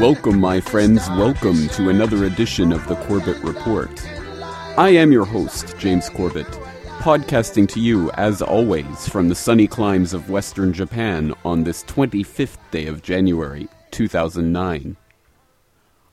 [0.00, 1.06] Welcome, my friends.
[1.10, 3.90] Welcome to another edition of the Corbett Report.
[4.78, 6.46] I am your host, James Corbett,
[7.00, 12.56] podcasting to you, as always, from the sunny climes of western Japan on this 25th
[12.70, 14.96] day of January, 2009.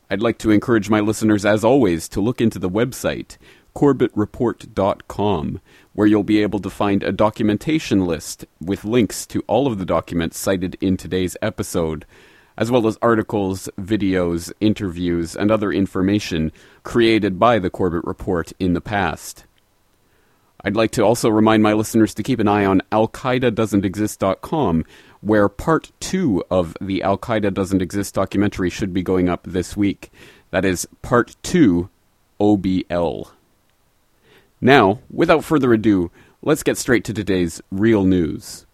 [0.10, 3.38] I'd like to encourage my listeners, as always, to look into the website,
[3.74, 5.62] corbettreport.com,
[5.94, 9.86] where you'll be able to find a documentation list with links to all of the
[9.86, 12.06] documents cited in today's episode,
[12.58, 16.52] as well as articles, videos, interviews, and other information
[16.84, 19.46] created by the Corbett Report in the past.
[20.62, 24.86] I'd like to also remind my listeners to keep an eye on AlQaeda.doesn't-exist.com,
[25.22, 29.78] where part two of the Al Qaeda Doesn't Exist documentary should be going up this
[29.78, 30.12] week.
[30.52, 31.90] That is part two,
[32.40, 33.32] OBL.
[34.60, 38.67] Now, without further ado, let's get straight to today's real news.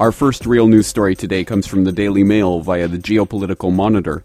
[0.00, 4.24] Our first real news story today comes from the Daily Mail via the Geopolitical Monitor,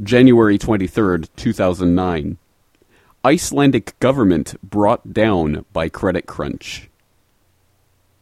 [0.00, 2.38] January 23rd, 2009.
[3.24, 6.88] Icelandic government brought down by credit crunch.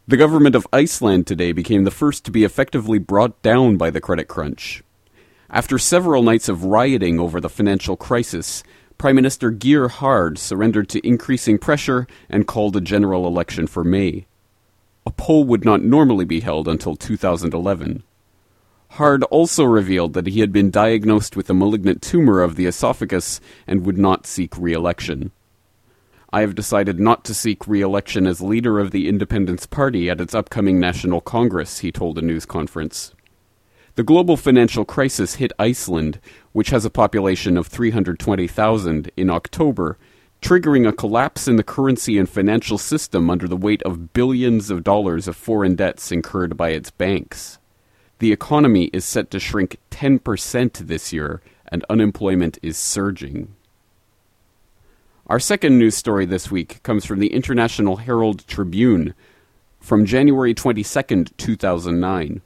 [0.09, 4.01] The government of Iceland today became the first to be effectively brought down by the
[4.01, 4.83] credit crunch.
[5.51, 8.65] After several nights of rioting over the financial crisis,
[8.97, 14.25] Prime Minister Geir Haarde surrendered to increasing pressure and called a general election for May.
[15.07, 18.03] A poll would not normally be held until 2011.
[18.95, 23.41] Haarde also revealed that he had been diagnosed with a malignant tumor of the esophagus
[23.67, 25.31] and would not seek re election.
[26.33, 30.21] I have decided not to seek re election as leader of the Independence Party at
[30.21, 33.15] its upcoming National Congress, he told a news conference.
[33.95, 36.21] The global financial crisis hit Iceland,
[36.53, 39.99] which has a population of 320,000, in October,
[40.47, 44.85] triggering a collapse in the currency and financial system under the weight of billions of
[44.85, 47.59] dollars of foreign debts incurred by its banks.
[48.21, 53.57] The economy is set to shrink 10% this year, and unemployment is surging.
[55.27, 59.15] Our second news story this week comes from the International Herald Tribune
[59.81, 62.41] from January 22, 2009.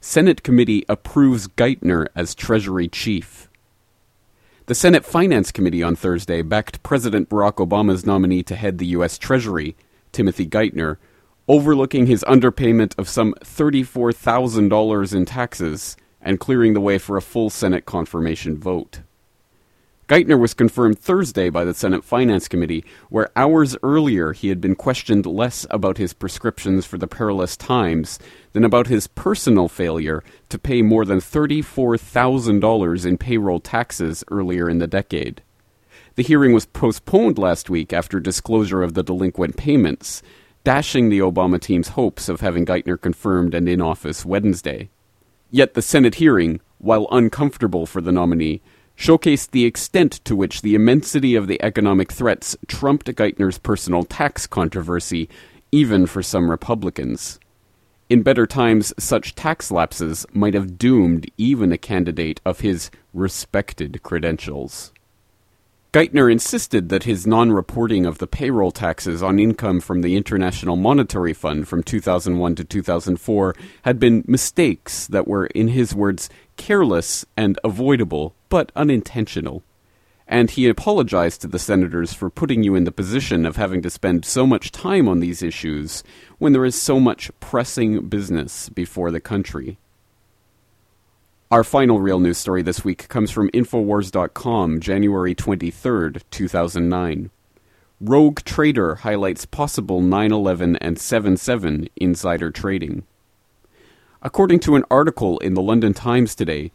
[0.00, 3.48] Senate committee approves Geithner as Treasury Chief.
[4.66, 9.18] The Senate Finance Committee on Thursday backed President Barack Obama's nominee to head the U.S.
[9.18, 9.76] Treasury,
[10.10, 10.96] Timothy Geithner,
[11.46, 17.50] overlooking his underpayment of some $34,000 in taxes and clearing the way for a full
[17.50, 19.00] Senate confirmation vote.
[20.08, 24.76] Geithner was confirmed Thursday by the Senate Finance Committee, where hours earlier he had been
[24.76, 28.18] questioned less about his prescriptions for the perilous times
[28.54, 34.78] than about his personal failure to pay more than $34,000 in payroll taxes earlier in
[34.78, 35.42] the decade.
[36.14, 40.22] The hearing was postponed last week after disclosure of the delinquent payments,
[40.62, 44.88] dashing the Obama team's hopes of having Geithner confirmed and in office Wednesday.
[45.50, 48.62] Yet the Senate hearing, while uncomfortable for the nominee,
[48.96, 54.46] showcased the extent to which the immensity of the economic threats trumped Geithner's personal tax
[54.46, 55.28] controversy,
[55.72, 57.40] even for some Republicans.
[58.14, 64.04] In better times, such tax lapses might have doomed even a candidate of his respected
[64.04, 64.92] credentials.
[65.92, 70.76] Geithner insisted that his non reporting of the payroll taxes on income from the International
[70.76, 77.26] Monetary Fund from 2001 to 2004 had been mistakes that were, in his words, careless
[77.36, 79.64] and avoidable, but unintentional.
[80.26, 83.90] And he apologized to the senators for putting you in the position of having to
[83.90, 86.02] spend so much time on these issues
[86.38, 89.78] when there is so much pressing business before the country.
[91.50, 97.30] Our final real news story this week comes from Infowars.com, January 23rd, 2009.
[98.00, 103.04] Rogue Trader highlights possible 9 11 and 7 7 insider trading.
[104.20, 106.72] According to an article in the London Times today,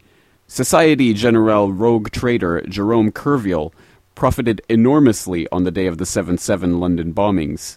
[0.52, 3.72] Societe Generale rogue trader Jerome Kerviel
[4.16, 7.76] profited enormously on the day of the 7 7 London bombings.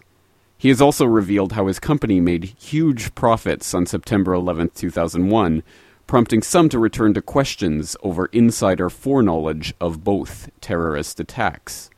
[0.58, 5.62] He has also revealed how his company made huge profits on September 11, 2001,
[6.08, 11.92] prompting some to return to questions over insider foreknowledge of both terrorist attacks.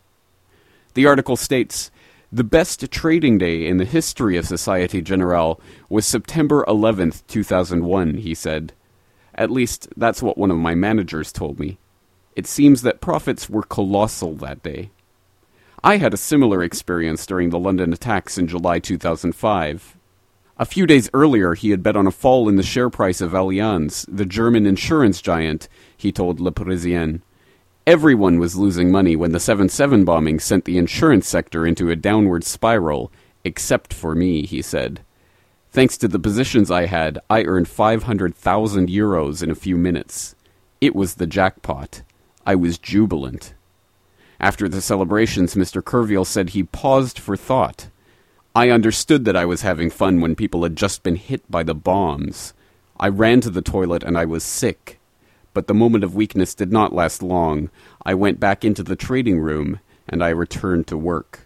[0.94, 1.89] The article states
[2.33, 5.57] The best trading day in the history of Societe Generale
[5.88, 8.74] was September 11th, 2001, he said.
[9.35, 11.77] At least, that's what one of my managers told me.
[12.35, 14.91] It seems that profits were colossal that day.
[15.83, 19.97] I had a similar experience during the London attacks in July 2005.
[20.57, 23.33] A few days earlier, he had bet on a fall in the share price of
[23.33, 27.21] Allianz, the German insurance giant, he told Le Parisien.
[27.85, 31.95] Everyone was losing money when the 7 7 bombing sent the insurance sector into a
[31.95, 33.11] downward spiral,
[33.43, 35.05] except for me, he said.
[35.75, 40.33] Thanks to the positions I had, I earned 500,000 euros in a few minutes.
[40.80, 42.01] It was the jackpot.
[42.45, 43.54] I was jubilant.
[44.39, 45.81] After the celebrations, Mr.
[45.81, 47.89] Kerviel said he paused for thought.
[48.56, 51.75] I understood that I was having fun when people had just been hit by the
[51.75, 52.54] bombs.
[52.98, 55.01] I ran to the toilet and I was sick.
[55.54, 57.69] But the moment of weakness did not last long.
[58.06, 61.44] I went back into the trading room and I returned to work.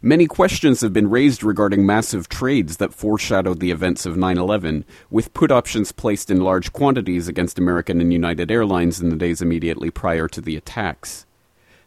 [0.00, 4.84] Many questions have been raised regarding massive trades that foreshadowed the events of 9 11,
[5.10, 9.42] with put options placed in large quantities against American and United Airlines in the days
[9.42, 11.26] immediately prior to the attacks.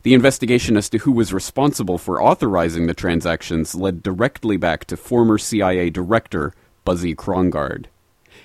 [0.03, 4.97] The investigation as to who was responsible for authorizing the transactions led directly back to
[4.97, 6.53] former CIA Director
[6.83, 7.85] Buzzy Krongard.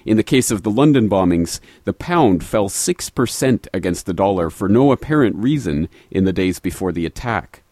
[0.04, 4.68] In the case of the London bombings, the pound fell 6% against the dollar for
[4.68, 7.64] no apparent reason in the days before the attack.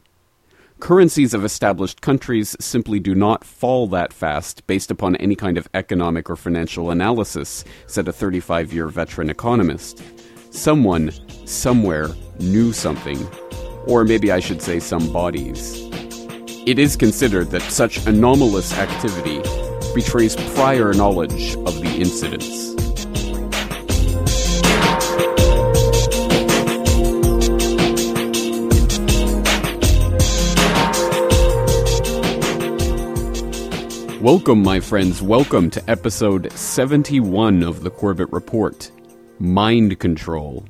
[0.85, 5.67] Currencies of established countries simply do not fall that fast based upon any kind of
[5.73, 10.03] economic or financial analysis, said a 35 year veteran economist.
[10.51, 11.11] Someone,
[11.47, 12.09] somewhere,
[12.39, 13.27] knew something
[13.87, 15.89] or maybe I should say some bodies.
[16.67, 19.41] It is considered that such anomalous activity
[19.95, 22.75] betrays prior knowledge of the incidents.
[34.25, 35.21] Welcome, my friends.
[35.21, 38.91] Welcome to episode 71 of the Corbett Report
[39.39, 40.65] Mind Control.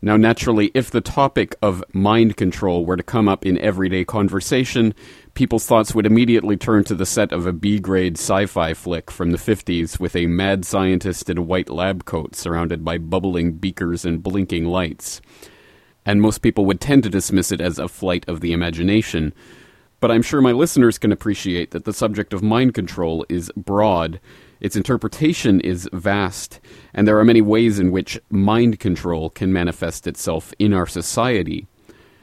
[0.00, 4.94] Now, naturally, if the topic of mind control were to come up in everyday conversation,
[5.34, 9.10] people's thoughts would immediately turn to the set of a B grade sci fi flick
[9.10, 13.52] from the 50s with a mad scientist in a white lab coat surrounded by bubbling
[13.52, 15.20] beakers and blinking lights.
[16.06, 19.34] And most people would tend to dismiss it as a flight of the imagination.
[20.00, 24.18] But I'm sure my listeners can appreciate that the subject of mind control is broad
[24.60, 26.60] its interpretation is vast,
[26.92, 31.66] and there are many ways in which mind control can manifest itself in our society.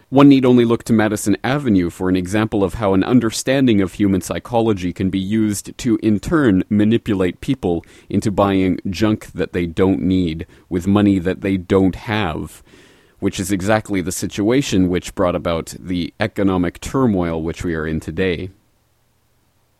[0.10, 3.94] One need only look to Madison Avenue for an example of how an understanding of
[3.94, 9.66] human psychology can be used to, in turn, manipulate people into buying junk that they
[9.66, 12.64] don't need with money that they don't have,
[13.20, 18.00] which is exactly the situation which brought about the economic turmoil which we are in
[18.00, 18.50] today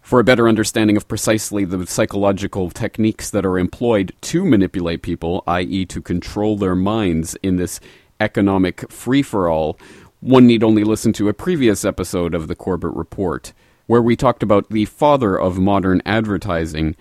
[0.08, 5.44] for a better understanding of precisely the psychological techniques that are employed to manipulate people,
[5.48, 7.82] i.e., to control their minds in this
[8.22, 9.78] economic free for all,
[10.22, 13.52] one need only listen to a previous episode of the Corbett Report,
[13.88, 16.96] where we talked about the father of modern advertising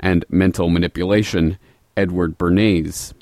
[0.00, 1.58] and mental manipulation,
[1.98, 3.12] Edward Bernays.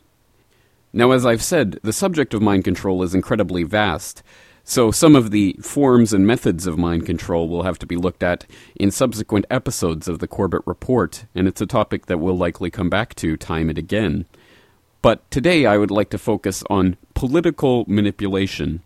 [0.93, 4.23] Now, as I've said, the subject of mind control is incredibly vast.
[4.65, 8.23] So, some of the forms and methods of mind control will have to be looked
[8.23, 12.71] at in subsequent episodes of the Corbett Report, and it's a topic that we'll likely
[12.71, 14.27] come back to time and again.
[15.03, 18.83] But today I would like to focus on political manipulation,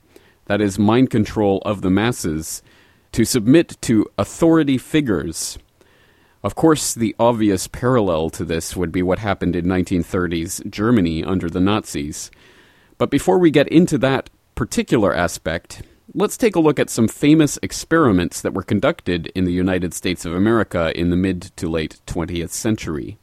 [0.47, 2.63] that is, mind control of the masses,
[3.13, 5.59] to submit to authority figures.
[6.43, 11.51] Of course, the obvious parallel to this would be what happened in 1930s Germany under
[11.51, 12.31] the Nazis.
[12.97, 15.83] But before we get into that particular aspect,
[16.15, 20.25] let's take a look at some famous experiments that were conducted in the United States
[20.25, 23.19] of America in the mid to late 20th century.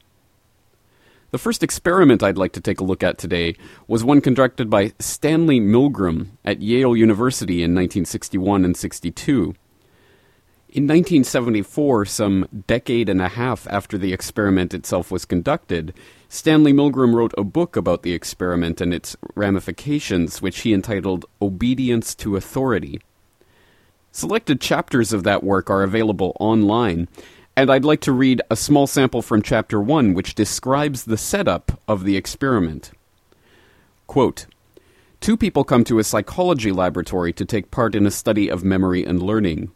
[1.32, 3.56] The first experiment I'd like to take a look at today
[3.88, 9.56] was one conducted by Stanley Milgram at Yale University in 1961 and 62.
[10.78, 15.92] In 1974, some decade and a half after the experiment itself was conducted,
[16.30, 22.14] Stanley Milgram wrote a book about the experiment and its ramifications, which he entitled Obedience
[22.14, 23.02] to Authority.
[24.12, 27.08] Selected chapters of that work are available online,
[27.56, 31.82] and I'd like to read a small sample from Chapter 1, which describes the setup
[31.88, 32.92] of the experiment.
[34.06, 34.46] Quote,
[35.22, 39.04] Two people come to a psychology laboratory to take part in a study of memory
[39.04, 39.72] and learning.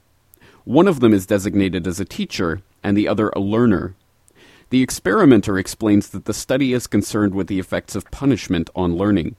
[0.64, 3.96] One of them is designated as a teacher, and the other a learner.
[4.70, 9.36] The experimenter explains that the study is concerned with the effects of punishment on learning.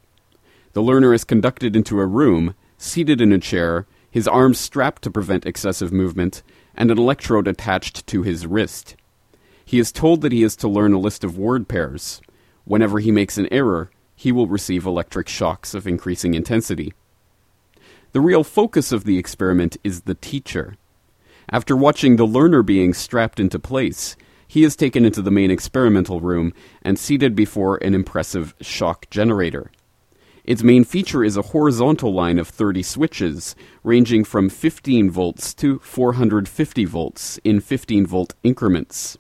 [0.73, 5.11] The learner is conducted into a room, seated in a chair, his arms strapped to
[5.11, 6.43] prevent excessive movement,
[6.75, 8.97] and an electrode attached to his wrist.
[9.65, 12.21] He is told that he is to learn a list of word pairs.
[12.65, 16.93] Whenever he makes an error, he will receive electric shocks of increasing intensity.
[18.13, 20.77] The real focus of the experiment is the teacher.
[21.53, 24.17] After watching the learner being strapped into place,
[24.49, 29.71] he is taken into the main experimental room and seated before an impressive shock generator.
[30.45, 33.55] Its main feature is a horizontal line of 30 switches,
[33.85, 39.19] ranging from 15 volts to 450 volts in 15 volt increments.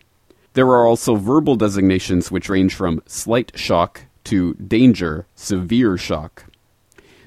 [0.54, 6.46] There are also verbal designations which range from slight shock to danger, severe shock.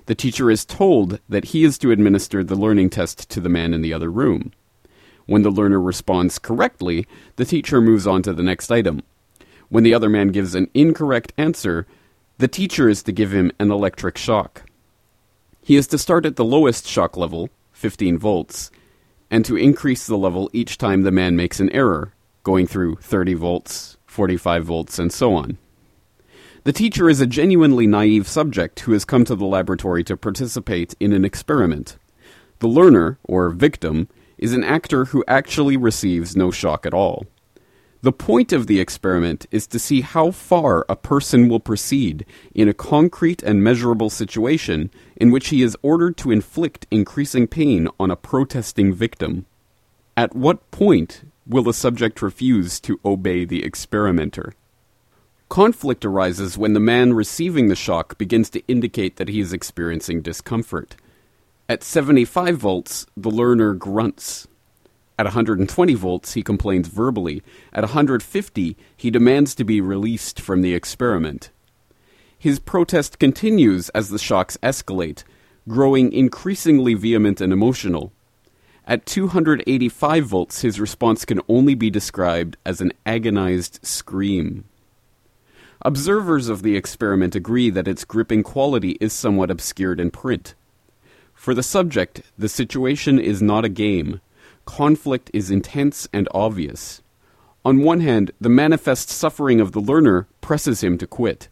[0.07, 3.71] The teacher is told that he is to administer the learning test to the man
[3.71, 4.51] in the other room.
[5.25, 9.01] When the learner responds correctly, the teacher moves on to the next item.
[9.69, 11.87] When the other man gives an incorrect answer,
[12.37, 14.63] the teacher is to give him an electric shock.
[15.61, 18.69] He is to start at the lowest shock level, 15 volts,
[19.31, 22.13] and to increase the level each time the man makes an error,
[22.43, 25.57] going through 30 volts, 45 volts, and so on.
[26.65, 30.95] The teacher is a genuinely naive subject who has come to the laboratory to participate
[30.99, 31.97] in an experiment.
[32.59, 34.07] The learner, or victim,
[34.45, 37.25] is an actor who actually receives no shock at all.
[38.01, 42.23] The point of the experiment is to see how far a person will proceed
[42.53, 47.87] in a concrete and measurable situation in which he is ordered to inflict increasing pain
[47.99, 49.47] on a protesting victim.
[50.15, 54.53] At what point will the subject refuse to obey the experimenter?
[55.49, 60.21] Conflict arises when the man receiving the shock begins to indicate that he is experiencing
[60.21, 60.95] discomfort.
[61.67, 64.47] At 75 volts, the learner grunts.
[65.17, 67.41] At 120 volts, he complains verbally.
[67.73, 71.49] At 150, he demands to be released from the experiment.
[72.37, 75.23] His protest continues as the shocks escalate,
[75.67, 78.13] growing increasingly vehement and emotional.
[78.85, 84.65] At 285 volts, his response can only be described as an agonized scream.
[85.81, 90.53] Observers of the experiment agree that its gripping quality is somewhat obscured in print.
[91.35, 94.19] For the subject, the situation is not a game,
[94.65, 97.03] conflict is intense and obvious.
[97.63, 101.49] On one hand, the manifest suffering of the learner presses him to quit.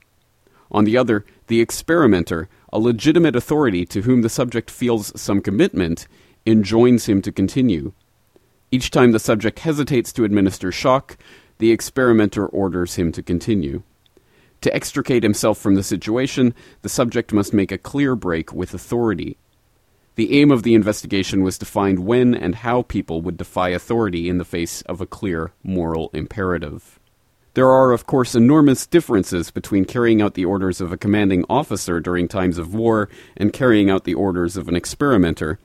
[0.72, 6.08] On the other, the experimenter, a legitimate authority to whom the subject feels some commitment,
[6.46, 7.94] enjoins him to continue.
[8.72, 11.18] Each time the subject hesitates to administer shock,
[11.60, 13.84] the experimenter orders him to continue.
[14.62, 19.38] To extricate himself from the situation, the subject must make a clear break with authority,
[20.16, 24.30] the aim of the investigation was to find when and how people would defy authority
[24.30, 27.00] in the face of a clear moral imperative.
[27.56, 32.00] There are, of course, enormous differences between carrying out the orders of a commanding officer
[32.00, 35.60] during times of war and carrying out the orders of an experimenter.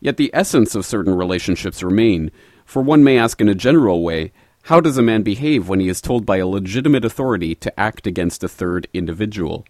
[0.00, 2.30] Yet the essence of certain relationships remain,
[2.66, 4.32] for one may ask in a general way
[4.64, 8.06] how does a man behave when he is told by a legitimate authority to act
[8.06, 9.66] against a third individual?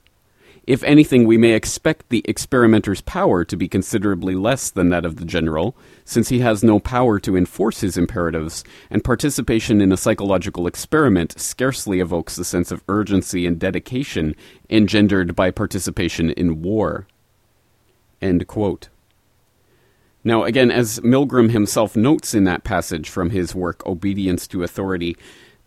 [0.66, 5.16] If anything, we may expect the experimenter's power to be considerably less than that of
[5.16, 9.96] the general, since he has no power to enforce his imperatives, and participation in a
[9.98, 14.34] psychological experiment scarcely evokes the sense of urgency and dedication
[14.70, 17.06] engendered by participation in war.
[20.26, 25.18] Now, again, as Milgram himself notes in that passage from his work Obedience to Authority,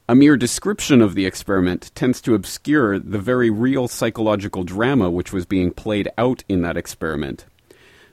[0.09, 5.33] a mere description of the experiment tends to obscure the very real psychological drama which
[5.33, 7.45] was being played out in that experiment.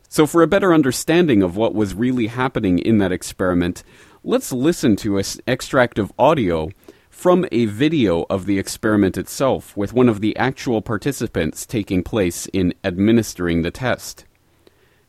[0.09, 3.85] So, for a better understanding of what was really happening in that experiment,
[4.25, 6.71] let's listen to an extract of audio
[7.11, 12.47] from a video of the experiment itself with one of the actual participants taking place
[12.47, 14.25] in administering the test.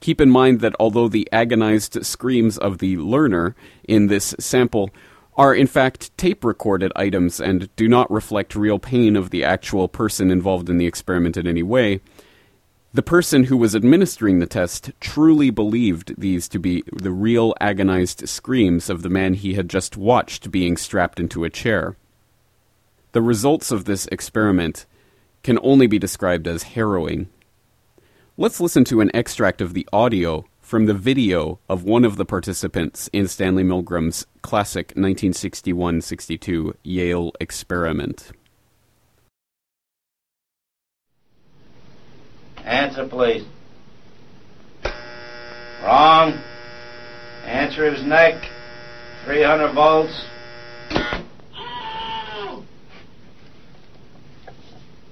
[0.02, 3.56] Keep in mind that although the agonized screams of the learner
[3.88, 4.92] in this sample
[5.38, 9.88] are in fact tape recorded items and do not reflect real pain of the actual
[9.88, 12.00] person involved in the experiment in any way,
[12.96, 18.30] The person who was administering the test truly believed these to be the real agonized
[18.30, 21.98] screams of the man he had just watched being strapped into a chair.
[23.12, 24.86] The results of this experiment
[25.44, 27.28] can only be described as harrowing.
[28.38, 32.26] Let's listen to an extract of the audio from the video of one of the
[32.26, 38.34] participants in Stanley Milgram's classic 1961 62 Yale experiment.
[42.66, 43.46] Answer, please.
[45.82, 46.42] Wrong.
[47.46, 48.44] Answer is neck.
[49.24, 50.26] 300 volts.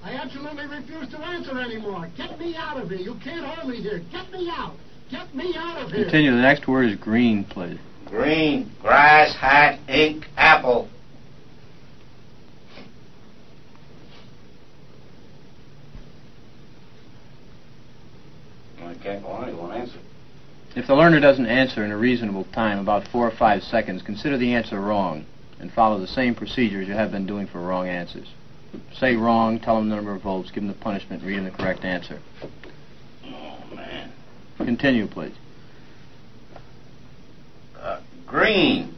[0.04, 2.10] I absolutely refuse to answer anymore.
[2.18, 3.00] Get me out of here.
[3.00, 4.00] You can't hold me here.
[4.12, 4.76] Get me out.
[5.14, 6.06] Get me out of here.
[6.06, 6.32] Continue.
[6.32, 7.78] The next word is green, please.
[8.08, 8.72] Green.
[8.82, 10.90] Grass, hat, ink, apple.
[18.82, 20.00] Okay, well, you won't answer.
[20.76, 24.40] If the learner doesn't answer in a reasonable time, about four or five seconds, consider
[24.40, 25.26] the answer wrong
[25.60, 28.34] and follow the same procedures you have been doing for wrong answers.
[28.96, 31.52] Say wrong, tell them the number of volts, give them the punishment, read them the
[31.52, 32.20] correct answer.
[34.58, 35.36] Continue, please.
[37.80, 38.96] Uh, green.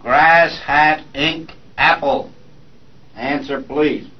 [0.00, 2.30] Grass, hat, ink, apple.
[3.16, 4.10] Answer, please.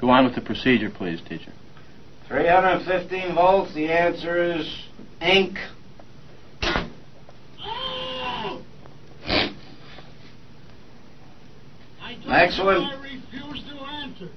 [0.00, 1.52] Go on with the procedure, please, teacher.
[2.28, 3.74] 315 volts.
[3.74, 4.84] The answer is
[5.20, 5.58] ink.
[6.62, 8.62] Oh!
[12.00, 12.76] I told Next one.
[12.78, 14.28] I refuse to answer.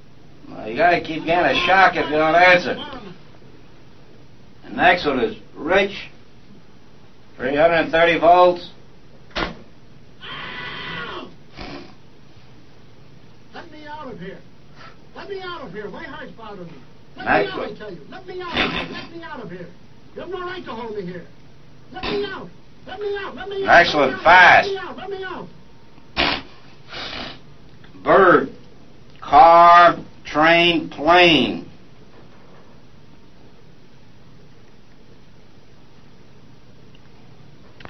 [0.47, 2.75] Well, you gotta keep getting a shock if you don't answer.
[4.63, 6.09] The next one is rich.
[7.37, 8.69] 330 volts.
[9.35, 11.31] Ow!
[13.53, 14.39] Let me out of here.
[15.15, 15.89] Let me out of here.
[15.89, 16.73] My heart's bothering me.
[17.17, 17.75] Let Next me out, one.
[17.75, 18.01] I tell you.
[18.09, 18.55] Let me out.
[18.91, 19.67] Let me out of here.
[20.15, 21.25] You have no right to hold me here.
[21.91, 22.49] Let me out.
[22.85, 23.35] Let me out.
[23.35, 23.85] Let me out.
[23.85, 24.23] Me out.
[24.23, 24.67] Fast.
[24.67, 24.97] Let me out.
[24.97, 25.47] Let me out.
[28.03, 28.49] Bird.
[29.21, 29.97] Car.
[30.25, 30.89] Train.
[30.89, 31.69] Plane.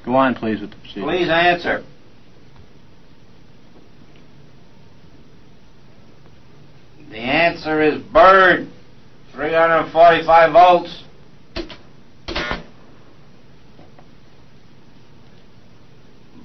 [0.06, 1.06] Go on, please, with the procedure.
[1.06, 1.84] Please answer.
[7.12, 8.68] The answer is bird.
[9.34, 11.04] 345 volts.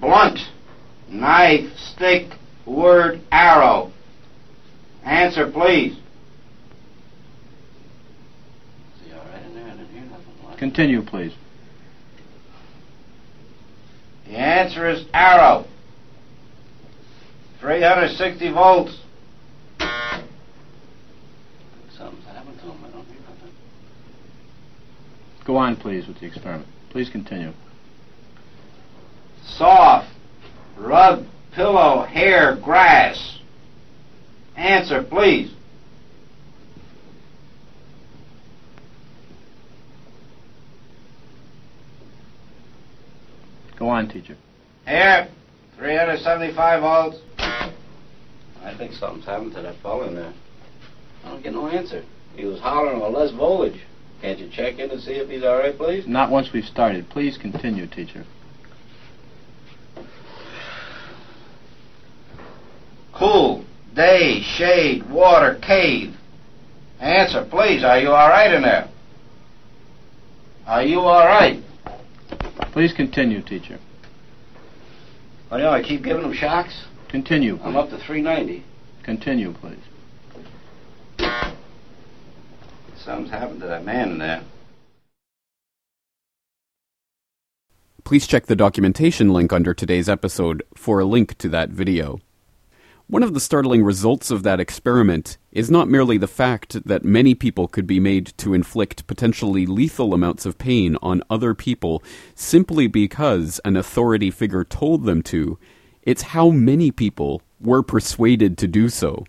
[0.00, 0.38] Blunt.
[1.09, 2.33] Knife, stick,
[2.66, 3.92] word, arrow.
[5.05, 5.96] Answer, please.
[9.03, 9.64] See, all right in there?
[9.64, 10.59] I didn't hear nothing.
[10.59, 11.35] Continue, please.
[14.27, 15.66] The answer is arrow.
[17.61, 18.98] 360 volts.
[21.96, 22.85] Something's happened to him.
[22.85, 23.53] I don't hear nothing.
[25.46, 26.68] Go on, please, with the experiment.
[26.90, 27.53] Please continue.
[29.44, 30.11] Soft.
[30.77, 33.38] Rug, pillow, hair, grass.
[34.56, 35.52] Answer, please.
[43.78, 44.36] Go on, teacher.
[44.84, 45.28] Hair.
[45.76, 47.18] 375 volts.
[47.38, 50.32] I think something's happened to that fellow in there.
[51.24, 52.04] I don't get no answer.
[52.36, 53.80] He was hollering for less voltage.
[54.20, 56.06] Can't you check in to see if he's all right, please?
[56.06, 57.10] Not once we've started.
[57.10, 58.24] Please continue, teacher.
[63.94, 66.16] Day, shade, water, cave.
[67.00, 67.85] Answer, please.
[67.85, 68.88] Are you all right in there?
[70.66, 71.62] Are you all right?
[72.72, 73.78] Please continue, teacher.
[75.50, 76.87] Oh, you know, I keep giving them shocks.
[77.09, 78.64] Continue, I'm up to 390.
[79.04, 79.78] Continue, please.
[82.96, 84.42] Something's happened to that man in there.
[88.02, 92.20] Please check the documentation link under today's episode for a link to that video.
[93.06, 97.34] One of the startling results of that experiment is not merely the fact that many
[97.34, 102.02] people could be made to inflict potentially lethal amounts of pain on other people
[102.34, 105.58] simply because an authority figure told them to,
[106.02, 109.26] it's how many people were persuaded to do so.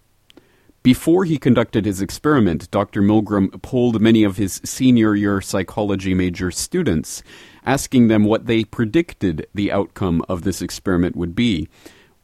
[0.82, 3.02] Before he conducted his experiment, Dr.
[3.02, 7.24] Milgram polled many of his senior year psychology major students,
[7.66, 11.68] asking them what they predicted the outcome of this experiment would be,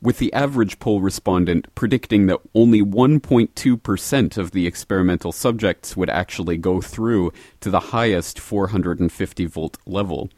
[0.01, 6.57] with the average poll respondent predicting that only 1.2% of the experimental subjects would actually
[6.57, 10.29] go through to the highest 450 volt level.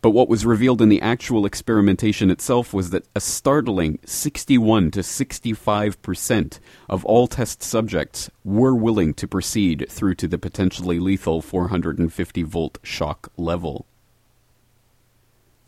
[0.00, 5.02] But what was revealed in the actual experimentation itself was that a startling 61 to
[5.02, 11.42] 65 percent of all test subjects were willing to proceed through to the potentially lethal
[11.42, 13.86] 450 volt shock level.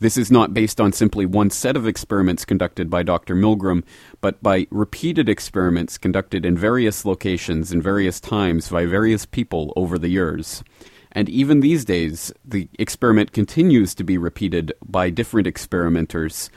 [0.01, 3.35] This is not based on simply one set of experiments conducted by Dr.
[3.35, 3.83] Milgram,
[4.19, 9.99] but by repeated experiments conducted in various locations in various times by various people over
[9.99, 10.63] the years.
[11.11, 16.49] And even these days, the experiment continues to be repeated by different experimenters.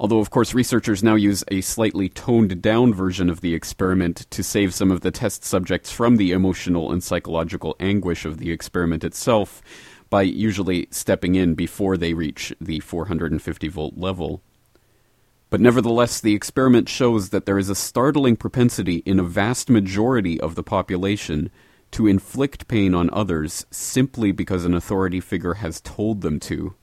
[0.00, 4.42] Although, of course, researchers now use a slightly toned down version of the experiment to
[4.42, 9.04] save some of the test subjects from the emotional and psychological anguish of the experiment
[9.04, 9.60] itself
[10.10, 14.42] by usually stepping in before they reach the 450 volt level.
[15.48, 20.40] But nevertheless, the experiment shows that there is a startling propensity in a vast majority
[20.40, 21.50] of the population
[21.92, 26.74] to inflict pain on others simply because an authority figure has told them to.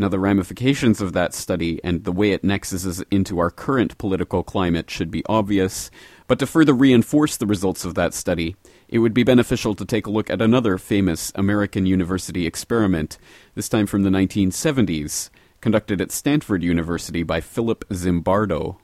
[0.00, 4.44] Now, the ramifications of that study and the way it nexuses into our current political
[4.44, 5.90] climate should be obvious,
[6.28, 8.54] but to further reinforce the results of that study,
[8.88, 13.18] it would be beneficial to take a look at another famous American university experiment,
[13.54, 18.78] this time from the 1970s, conducted at Stanford University by Philip Zimbardo.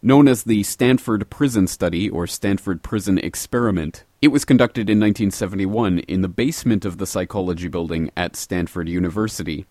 [0.00, 6.00] Known as the Stanford Prison Study or Stanford Prison Experiment, it was conducted in 1971
[6.00, 9.66] in the basement of the psychology building at Stanford University.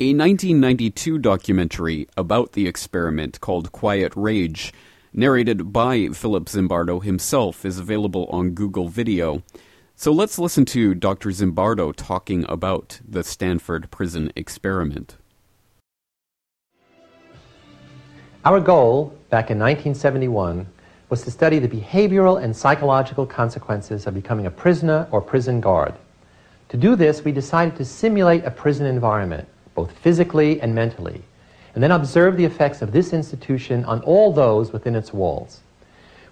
[0.00, 4.72] A 1992 documentary about the experiment called Quiet Rage,
[5.14, 9.42] narrated by Philip Zimbardo himself, is available on Google Video.
[9.94, 11.30] So let's listen to Dr.
[11.30, 15.16] Zimbardo talking about the Stanford prison experiment.
[18.44, 20.66] Our goal back in 1971
[21.08, 25.94] was to study the behavioral and psychological consequences of becoming a prisoner or prison guard.
[26.70, 31.22] To do this, we decided to simulate a prison environment both physically and mentally,
[31.74, 35.60] and then observe the effects of this institution on all those within its walls.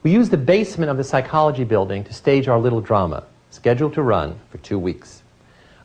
[0.03, 4.03] We used the basement of the psychology building to stage our little drama, scheduled to
[4.03, 5.23] run for two weeks.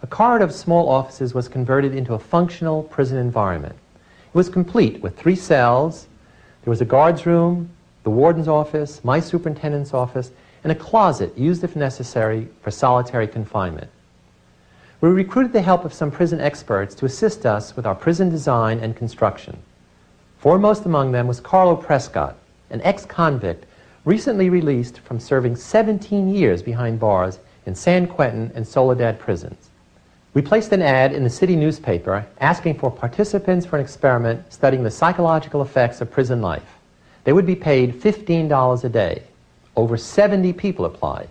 [0.02, 3.76] A corridor of small offices was converted into a functional prison environment.
[4.28, 6.08] It was complete with three cells.
[6.64, 7.70] There was a guard's room,
[8.04, 10.32] the warden's office, my superintendent's office,
[10.64, 13.90] and a closet used if necessary for solitary confinement.
[15.00, 18.80] We recruited the help of some prison experts to assist us with our prison design
[18.80, 19.60] and construction.
[20.40, 22.36] Foremost among them was Carlo Prescott,
[22.72, 23.68] an ex-convict
[24.06, 29.70] recently released from serving 17 years behind bars in San Quentin and Soledad prisons.
[30.34, 34.82] We placed an ad in the city newspaper asking for participants for an experiment studying
[34.82, 36.76] the psychological effects of prison life.
[37.24, 39.24] They would be paid $15 a day.
[39.76, 41.30] Over 70 people applied.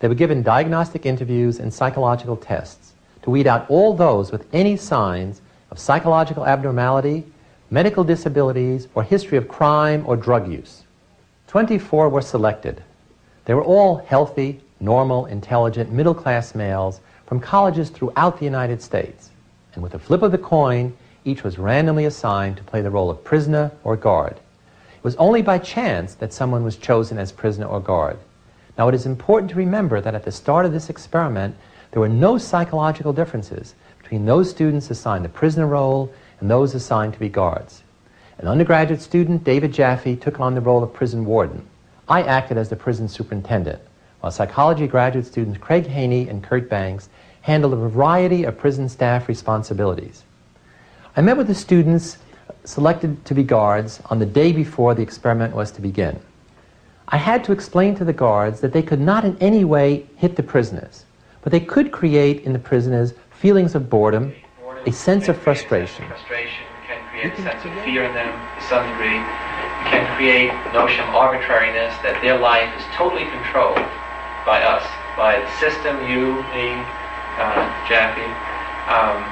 [0.00, 4.76] They were given diagnostic interviews and psychological tests to weed out all those with any
[4.76, 7.24] signs of psychological abnormality,
[7.70, 10.84] medical disabilities, or history of crime or drug use.
[11.48, 12.82] 24 were selected.
[13.46, 19.30] They were all healthy, normal, intelligent, middle class males from colleges throughout the United States.
[19.74, 23.10] And with a flip of the coin, each was randomly assigned to play the role
[23.10, 24.34] of prisoner or guard.
[24.34, 28.18] It was only by chance that someone was chosen as prisoner or guard.
[28.78, 31.56] Now, it is important to remember that at the start of this experiment,
[31.90, 37.14] there were no psychological differences between those students assigned the prisoner role and those assigned
[37.14, 37.82] to be guards.
[38.38, 41.66] An undergraduate student, David Jaffe, took on the role of prison warden.
[42.06, 43.80] I acted as the prison superintendent,
[44.20, 47.08] while psychology graduate students Craig Haney and Curt Banks
[47.40, 50.24] handled a variety of prison staff responsibilities.
[51.16, 52.18] I met with the students
[52.64, 56.20] selected to be guards on the day before the experiment was to begin.
[57.08, 60.34] I had to explain to the guards that they could not in any way hit
[60.34, 61.04] the prisoners,
[61.42, 64.34] but they could create in the prisoners feelings of boredom,
[64.86, 66.04] a sense of frustration.
[66.08, 69.22] Frustration can create a sense of fear in them to some degree.
[69.22, 73.78] It can create the notion of arbitrariness that their life is totally controlled
[74.42, 74.82] by us,
[75.14, 76.74] by the system, you, me,
[77.38, 78.26] uh, Jaffe,
[78.90, 79.22] um,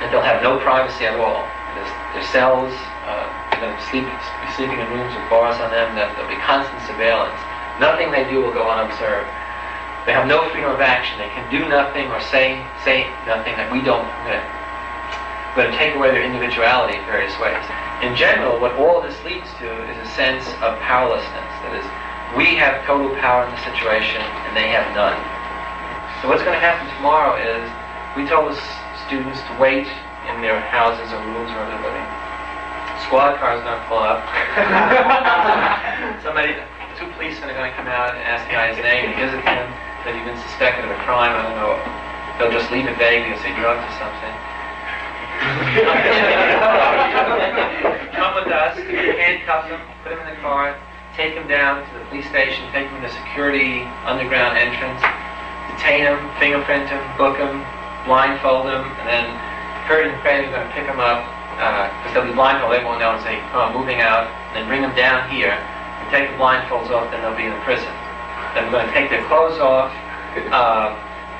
[0.00, 1.44] and they'll have no privacy at all.
[1.76, 2.72] Their, their cells,
[3.04, 3.28] uh,
[3.64, 5.96] they're going to sleep, be sleeping in rooms with bars on them.
[5.96, 7.36] There'll be constant surveillance.
[7.80, 9.24] Nothing they do will go unobserved.
[10.04, 11.16] They have no freedom of action.
[11.16, 14.44] They can do nothing or say say nothing that we don't permit.
[15.56, 17.64] To take away their individuality in various ways.
[18.04, 21.50] In general, what all this leads to is a sense of powerlessness.
[21.64, 21.86] That is,
[22.36, 25.16] we have total power in the situation and they have none.
[26.20, 27.64] So what's going to happen tomorrow is
[28.12, 28.58] we told the
[29.06, 29.88] students to wait
[30.28, 32.23] in their houses or rooms where they're living
[33.06, 34.20] squad car is going to pull up.
[36.24, 36.56] Somebody,
[36.98, 39.12] two policemen are going to come out and ask the guy his name.
[39.12, 39.68] He gives it to him
[40.04, 41.32] that he's been suspected of a crime.
[41.32, 41.76] I don't know
[42.38, 44.34] they'll just leave it vaguely and say drugs or something.
[48.14, 50.78] Come with us, handcuff him, put him in the car,
[51.14, 55.02] take him down to the police station, take him to the security underground entrance,
[55.74, 57.62] detain him, fingerprint him, book him,
[58.06, 59.26] blindfold him, and then
[59.86, 62.80] Curt and Craig are going to pick him up because uh, they'll be blindfolded.
[62.80, 65.54] They won't know and say, oh, I'm moving out, and then bring them down here
[65.54, 67.90] and take the blindfolds off, then they'll be in the prison.
[68.52, 69.90] Then we're going to take their clothes off,
[70.50, 70.92] uh,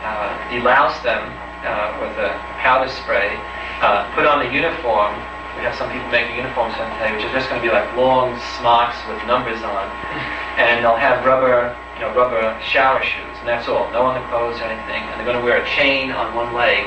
[0.07, 1.23] uh, delouse them
[1.67, 2.31] uh, with a
[2.63, 3.35] powder spray,
[3.83, 5.15] uh, put on the uniform.
[5.59, 7.87] We have some people making uniforms on today, which is just going to be like
[7.95, 9.87] long smocks with numbers on,
[10.59, 13.87] and they'll have rubber, you know, rubber shower shoes, and that's all.
[13.95, 16.87] No underclothes or anything, and they're going to wear a chain on one leg,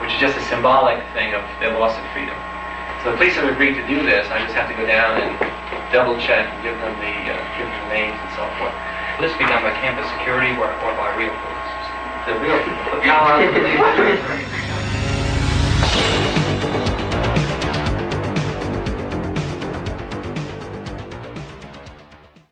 [0.00, 2.36] which is just a symbolic thing of their loss of freedom.
[3.02, 4.26] So the police have agreed to do this.
[4.30, 5.30] I just have to go down and
[5.92, 8.74] double check and give them the uh, give them the names and so forth.
[9.18, 11.74] Will this be done by campus security or, or by real police?
[12.26, 14.68] The real the power of the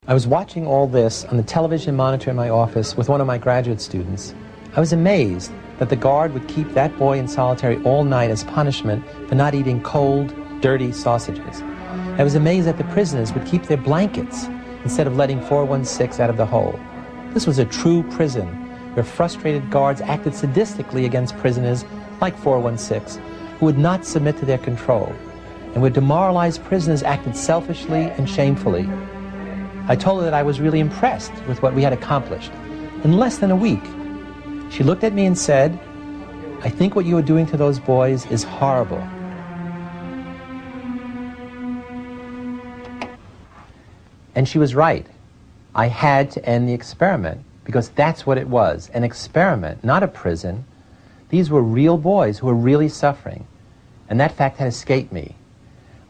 [0.08, 3.26] I was watching all this on the television monitor in my office with one of
[3.26, 4.36] my graduate students.
[4.76, 8.44] I was amazed that the guard would keep that boy in solitary all night as
[8.44, 11.62] punishment for not eating cold, dirty sausages.
[12.18, 14.48] I was amazed that the prisoners would keep their blankets
[14.84, 16.78] instead of letting 416 out of the hole.
[17.32, 18.48] This was a true prison
[18.92, 21.86] where frustrated guards acted sadistically against prisoners
[22.20, 23.22] like 416
[23.58, 25.10] who would not submit to their control
[25.72, 28.86] and where demoralized prisoners acted selfishly and shamefully.
[29.88, 32.52] I told her that I was really impressed with what we had accomplished.
[33.04, 33.82] In less than a week,
[34.70, 35.78] she looked at me and said,
[36.62, 39.06] I think what you are doing to those boys is horrible.
[44.34, 45.06] And she was right.
[45.74, 50.08] I had to end the experiment because that's what it was an experiment, not a
[50.08, 50.64] prison.
[51.30, 53.46] These were real boys who were really suffering.
[54.08, 55.36] And that fact had escaped me.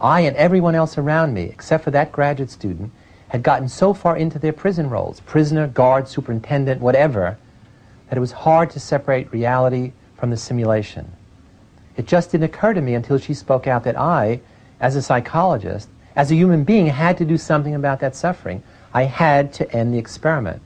[0.00, 2.92] I and everyone else around me, except for that graduate student,
[3.28, 7.38] had gotten so far into their prison roles prisoner, guard, superintendent, whatever
[8.08, 11.12] that it was hard to separate reality from the simulation.
[11.96, 14.40] It just didn't occur to me until she spoke out that I,
[14.80, 18.62] as a psychologist, as a human being, had to do something about that suffering.
[18.92, 20.62] I had to end the experiment.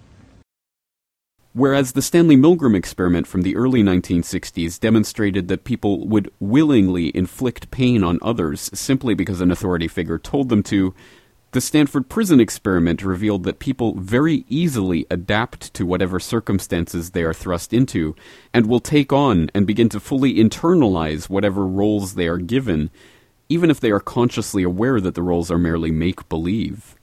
[1.53, 7.73] Whereas the Stanley Milgram experiment from the early 1960s demonstrated that people would willingly inflict
[7.73, 10.95] pain on others simply because an authority figure told them to,
[11.53, 17.35] the Stanford Prison experiment revealed that people very easily adapt to whatever circumstances they are
[17.35, 18.15] thrust into,
[18.55, 22.91] and will take on and begin to fully internalize whatever roles they are given,
[23.49, 26.95] even if they are consciously aware that the roles are merely make believe.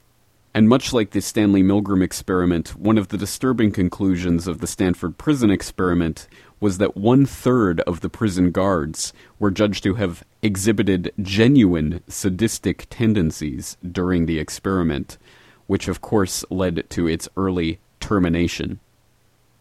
[0.54, 5.18] And much like the Stanley Milgram experiment, one of the disturbing conclusions of the Stanford
[5.18, 6.26] Prison experiment
[6.60, 12.86] was that one third of the prison guards were judged to have exhibited genuine sadistic
[12.90, 15.18] tendencies during the experiment,
[15.66, 18.80] which of course led to its early termination.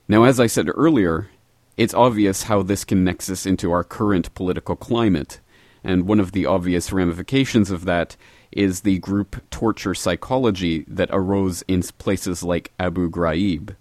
[0.08, 1.30] Now, as I said earlier,
[1.76, 5.40] it's obvious how this can nexus into our current political climate,
[5.84, 8.16] and one of the obvious ramifications of that
[8.52, 13.76] is the group torture psychology that arose in places like Abu Ghraib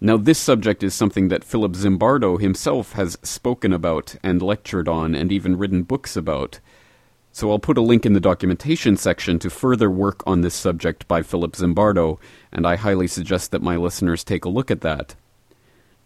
[0.00, 5.16] now, this subject is something that Philip Zimbardo himself has spoken about and lectured on
[5.16, 6.60] and even written books about.
[7.32, 11.08] So I'll put a link in the documentation section to further work on this subject
[11.08, 12.20] by Philip Zimbardo,
[12.52, 15.16] and I highly suggest that my listeners take a look at that.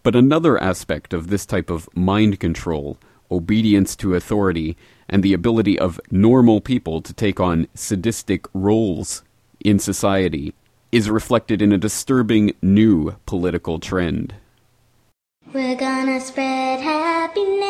[0.01, 2.97] But another aspect of this type of mind control,
[3.29, 4.75] obedience to authority,
[5.07, 9.23] and the ability of normal people to take on sadistic roles
[9.63, 10.55] in society
[10.93, 14.35] is reflected in a disturbing new political trend.
[15.51, 17.63] We're gonna spread happiness.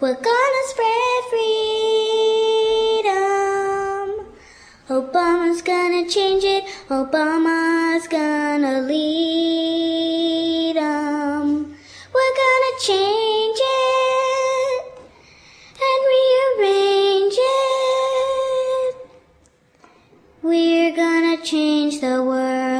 [0.00, 1.46] We're gonna spread freedom.
[4.90, 6.64] Obama's gonna change it.
[6.90, 11.74] Obama's gonna lead them.
[12.14, 13.69] We're gonna change it
[21.50, 22.79] change the world.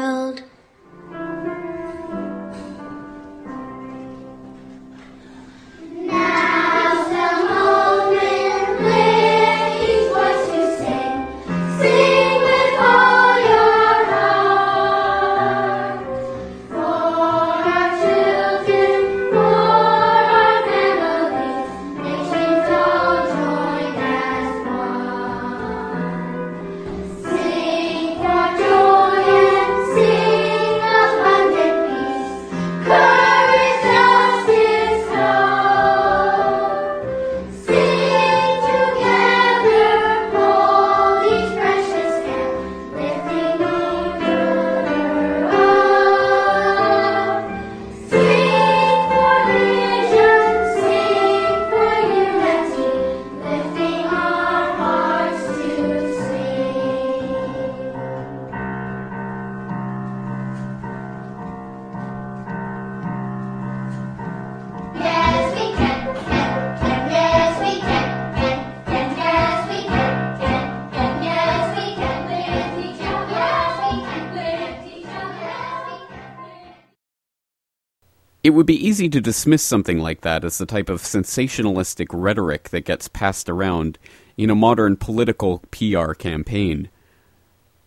[78.43, 82.71] It would be easy to dismiss something like that as the type of sensationalistic rhetoric
[82.71, 83.99] that gets passed around
[84.39, 86.89] in a modern political PR campaign.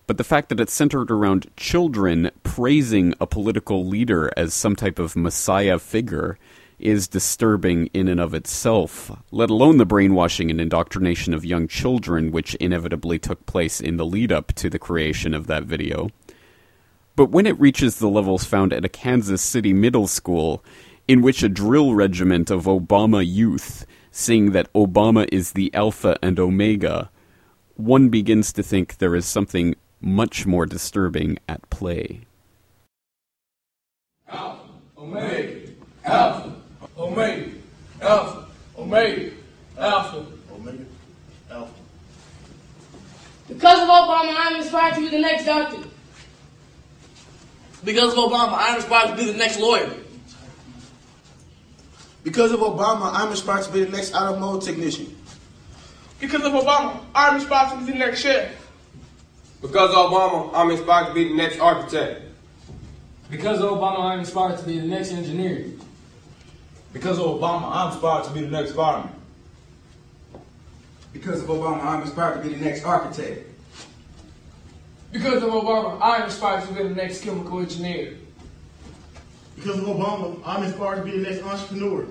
[0.06, 5.00] But the fact that it's centered around children praising a political leader as some type
[5.00, 6.38] of messiah figure
[6.78, 12.30] is disturbing in and of itself, let alone the brainwashing and indoctrination of young children,
[12.30, 16.10] which inevitably took place in the lead up to the creation of that video.
[17.16, 20.64] But when it reaches the levels found at a Kansas City middle school,
[21.06, 26.40] in which a drill regiment of Obama youth sing that Obama is the Alpha and
[26.40, 27.10] Omega,
[27.76, 32.22] one begins to think there is something much more disturbing at play.
[34.28, 35.70] Alpha, Omega,
[36.04, 36.52] Alpha,
[36.98, 37.50] Omega,
[38.00, 38.46] Alpha,
[38.76, 39.30] Omega,
[39.78, 40.84] Alpha, Omega,
[41.50, 41.72] Alpha.
[43.48, 45.88] Because of Obama, I'm inspired to be the next doctor.
[47.84, 49.90] Because of Obama, I'm inspired to be the next lawyer.
[52.22, 55.14] Because of Obama, I'm inspired to be the next automotive technician.
[56.18, 58.50] Because of Obama, I'm inspired to be the next chef.
[59.60, 62.22] Because of Obama, I'm inspired to be the next architect.
[63.30, 65.66] Because of Obama, I'm inspired to be the next engineer.
[66.94, 69.12] Because of Obama, I'm inspired to be the next fireman.
[71.12, 73.53] Because of Obama, I'm inspired to be the next architect.
[75.14, 78.16] Because of Obama, I'm inspired to be the next chemical engineer.
[79.54, 82.04] Because of Obama, I'm inspired to be the next entrepreneur.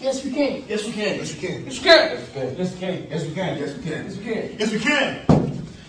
[0.00, 0.62] Yes, we can.
[0.68, 1.16] Yes, we can.
[1.16, 1.64] Yes, we can.
[1.64, 1.96] Yes, we can.
[2.12, 3.06] Yes, we can.
[3.08, 3.56] Yes, we can.
[3.56, 4.04] Yes, we can.
[4.04, 4.58] Yes, we can.
[4.58, 5.26] Yes, we can.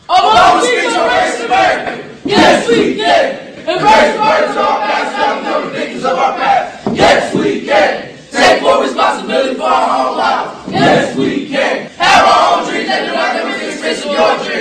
[0.08, 2.20] Obama speaks on race America.
[2.24, 3.50] Yes, we can.
[3.60, 6.96] Embrace burdens of our past, down become the victims of our past.
[6.96, 8.16] Yes, we can.
[8.32, 10.72] Take full responsibility for our own lives.
[10.72, 11.88] Yes, we can.
[11.98, 14.53] Have our own dreams and do not ever the expense of your dreams.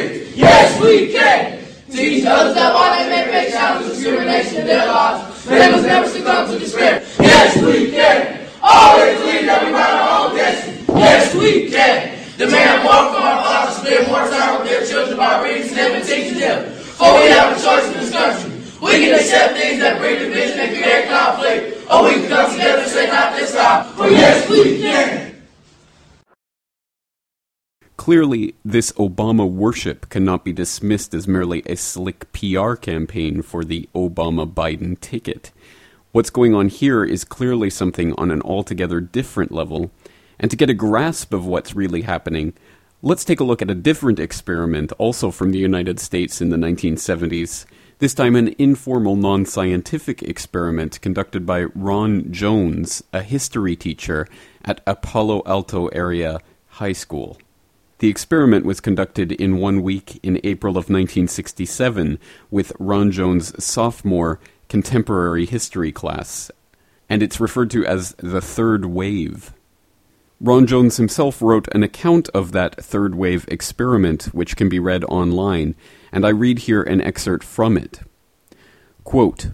[0.42, 1.62] Yes, we can.
[1.90, 6.08] Teach others that while they may face challenges, discrimination in their lives, they must never
[6.08, 7.02] succumb to despair.
[7.20, 8.48] Yes, we can.
[8.62, 10.82] Always we write our own destiny.
[10.98, 12.18] Yes, we can.
[12.38, 16.04] Demand more from our fathers, spend more time with their children by reading them and
[16.04, 16.72] teaching them.
[16.72, 18.50] For we have a choice in this country.
[18.80, 22.82] We can accept things that bring division and create conflict, or we can come together
[22.82, 23.84] and say not this time.
[23.94, 25.31] For yes, we can.
[28.02, 33.88] Clearly, this Obama worship cannot be dismissed as merely a slick PR campaign for the
[33.94, 35.52] Obama Biden ticket.
[36.10, 39.92] What's going on here is clearly something on an altogether different level,
[40.40, 42.54] and to get a grasp of what's really happening,
[43.02, 46.56] let's take a look at a different experiment also from the United States in the
[46.56, 47.66] 1970s.
[48.00, 54.26] This time, an informal, non scientific experiment conducted by Ron Jones, a history teacher
[54.64, 57.38] at a Palo Alto area high school.
[58.02, 62.18] The experiment was conducted in one week in April of 1967
[62.50, 66.50] with Ron Jones' sophomore contemporary history class,
[67.08, 69.54] and it's referred to as the third wave.
[70.40, 75.04] Ron Jones himself wrote an account of that third wave experiment, which can be read
[75.04, 75.76] online,
[76.10, 78.00] and I read here an excerpt from it.
[79.04, 79.52] Quote,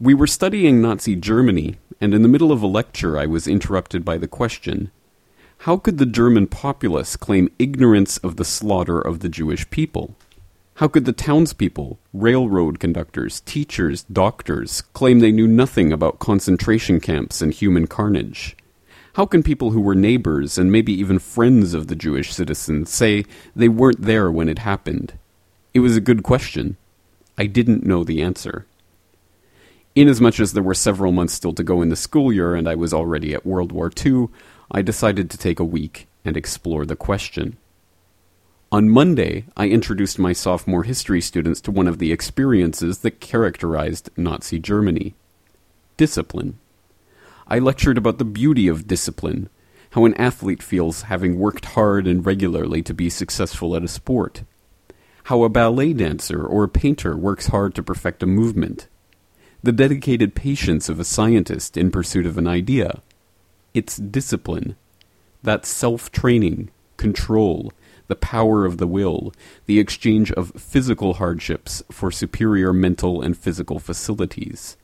[0.00, 4.06] we were studying Nazi Germany, and in the middle of a lecture I was interrupted
[4.06, 4.90] by the question
[5.62, 10.14] How could the German populace claim ignorance of the slaughter of the Jewish people?
[10.74, 17.42] How could the townspeople, railroad conductors, teachers, doctors claim they knew nothing about concentration camps
[17.42, 18.56] and human carnage?
[19.14, 23.24] How can people who were neighbors and maybe even friends of the Jewish citizens say
[23.56, 25.14] they weren't there when it happened?
[25.74, 26.76] It was a good question.
[27.36, 28.64] I didn't know the answer.
[29.96, 32.76] Inasmuch as there were several months still to go in the school year and I
[32.76, 34.28] was already at World War II,
[34.70, 37.56] I decided to take a week and explore the question.
[38.70, 44.10] On Monday, I introduced my sophomore history students to one of the experiences that characterized
[44.16, 45.14] Nazi Germany
[45.96, 46.58] discipline.
[47.46, 49.48] I lectured about the beauty of discipline,
[49.90, 54.44] how an athlete feels having worked hard and regularly to be successful at a sport,
[55.24, 58.86] how a ballet dancer or a painter works hard to perfect a movement,
[59.62, 63.02] the dedicated patience of a scientist in pursuit of an idea.
[63.74, 64.76] It's discipline,
[65.42, 67.72] that self training, control,
[68.08, 69.32] the power of the will,
[69.66, 74.76] the exchange of physical hardships for superior mental and physical facilities,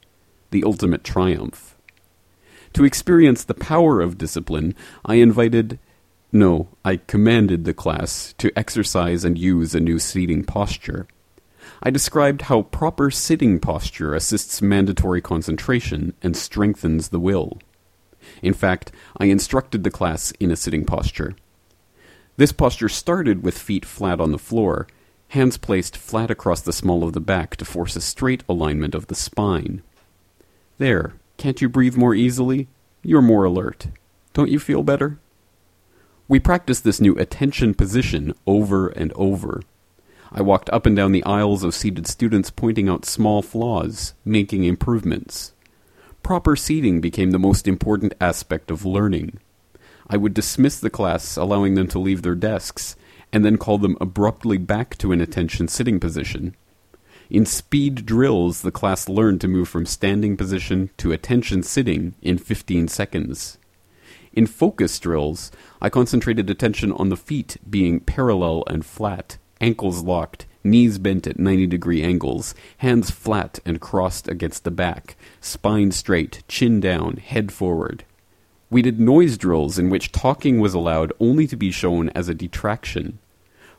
[0.51, 1.76] the ultimate triumph.
[2.74, 4.74] To experience the power of discipline,
[5.05, 5.78] I invited,
[6.32, 11.07] no, I commanded the class to exercise and use a new seating posture.
[11.82, 17.59] I described how proper sitting posture assists mandatory concentration and strengthens the will.
[18.45, 21.34] In fact, I instructed the class in a sitting posture.
[22.36, 24.86] This posture started with feet flat on the floor,
[25.28, 29.07] hands placed flat across the small of the back to force a straight alignment of
[29.07, 29.82] the spine.
[30.76, 32.68] There, can't you breathe more easily?
[33.03, 33.86] You're more alert.
[34.34, 35.18] Don't you feel better?
[36.28, 39.62] We practiced this new attention position over and over.
[40.30, 44.64] I walked up and down the aisles of seated students pointing out small flaws, making
[44.64, 45.53] improvements.
[46.24, 49.40] Proper seating became the most important aspect of learning.
[50.08, 52.96] I would dismiss the class, allowing them to leave their desks,
[53.30, 56.56] and then call them abruptly back to an attention sitting position.
[57.28, 62.38] In speed drills, the class learned to move from standing position to attention sitting in
[62.38, 63.58] 15 seconds.
[64.32, 65.52] In focus drills,
[65.82, 71.38] I concentrated attention on the feet being parallel and flat, ankles locked, knees bent at
[71.38, 77.52] 90 degree angles, hands flat and crossed against the back, spine straight, chin down, head
[77.52, 78.04] forward.
[78.70, 82.34] We did noise drills in which talking was allowed only to be shown as a
[82.34, 83.18] detraction.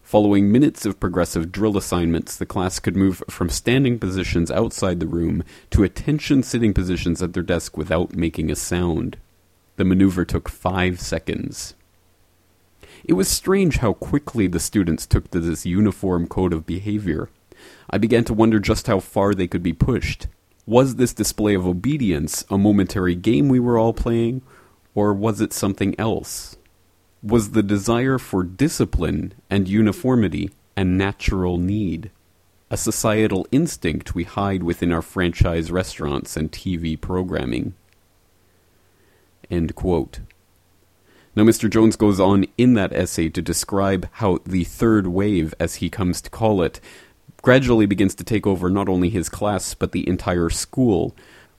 [0.02, 5.08] Following minutes of progressive drill assignments, the class could move from standing positions outside the
[5.08, 9.18] room to attention sitting positions at their desk without making a sound.
[9.78, 11.74] The maneuver took five seconds.
[13.08, 17.30] It was strange how quickly the students took to this uniform code of behavior.
[17.88, 20.26] I began to wonder just how far they could be pushed.
[20.66, 24.42] Was this display of obedience a momentary game we were all playing,
[24.96, 26.58] or was it something else?
[27.22, 32.10] Was the desire for discipline and uniformity a natural need?
[32.72, 37.76] A societal instinct we hide within our franchise restaurants and TV programming?
[39.52, 40.22] End quote.
[41.36, 41.70] Now, Mr.
[41.70, 46.22] Jones goes on in that essay to describe how the third wave, as he comes
[46.22, 46.80] to call it,
[47.42, 51.14] gradually begins to take over not only his class but the entire school,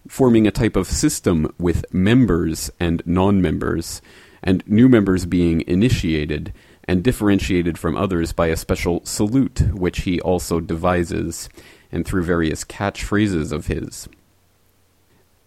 [0.08, 4.00] forming a type of system with members and non members,
[4.42, 6.54] and new members being initiated
[6.84, 11.50] and differentiated from others by a special salute, which he also devises,
[11.92, 14.08] and through various catchphrases of his.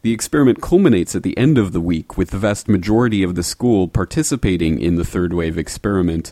[0.02, 3.44] The experiment culminates at the end of the week with the vast majority of the
[3.44, 6.32] school participating in the third wave experiment,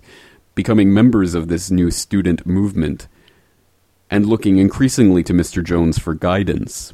[0.56, 3.10] becoming members of this new student movement,
[4.10, 5.62] and looking increasingly to Mr.
[5.62, 6.94] Jones for guidance.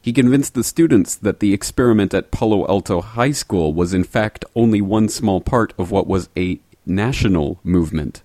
[0.00, 4.44] He convinced the students that the experiment at Palo Alto High School was in fact
[4.54, 8.22] only one small part of what was a national movement,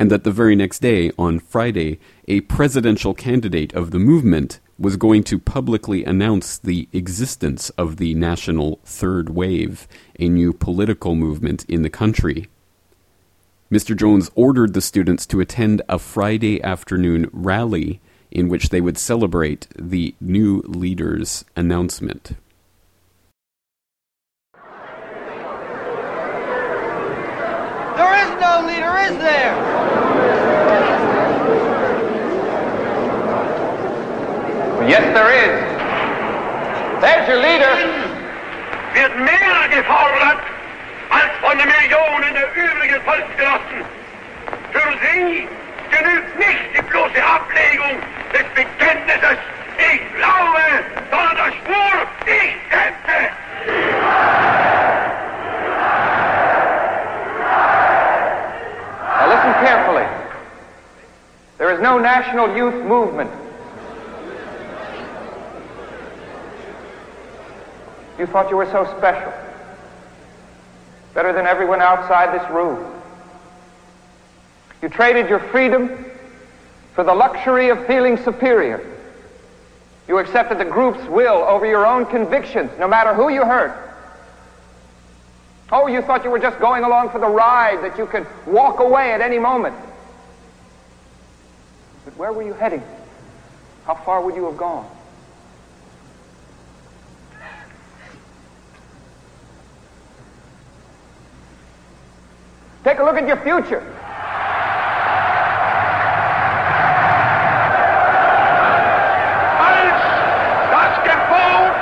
[0.00, 4.96] and that the very next day, on Friday, a presidential candidate of the movement was
[4.96, 9.86] going to publicly announce the existence of the national third wave,
[10.18, 12.48] a new political movement in the country.
[13.70, 13.94] Mr.
[13.94, 18.00] Jones ordered the students to attend a Friday afternoon rally
[18.30, 22.32] in which they would celebrate the new leader's announcement.
[27.96, 30.39] There is no leader, is there?
[34.88, 35.60] Yes, there is.
[37.02, 37.68] There's your leader.
[38.94, 40.40] Wird mehr gefordert
[41.10, 43.84] als von den Millionen der übrigen Volksgenossen.
[44.72, 45.46] Für sie
[45.90, 48.00] genügt nicht die bloße Ablegung
[48.32, 49.38] des Bekenntnisses,
[49.76, 50.64] ich glaube,
[51.10, 53.18] sondern der Schwur, ich setze.
[59.18, 60.06] Now listen carefully.
[61.58, 63.30] There is no national youth movement.
[68.20, 69.32] You thought you were so special.
[71.14, 73.00] Better than everyone outside this room.
[74.82, 76.04] You traded your freedom
[76.92, 78.86] for the luxury of feeling superior.
[80.06, 83.74] You accepted the group's will over your own convictions, no matter who you hurt.
[85.72, 88.80] Oh, you thought you were just going along for the ride, that you could walk
[88.80, 89.76] away at any moment.
[92.04, 92.82] But where were you heading?
[93.86, 94.99] How far would you have gone?
[102.90, 103.80] Take a look at your future.
[109.62, 110.00] Als
[110.74, 111.74] das Gebot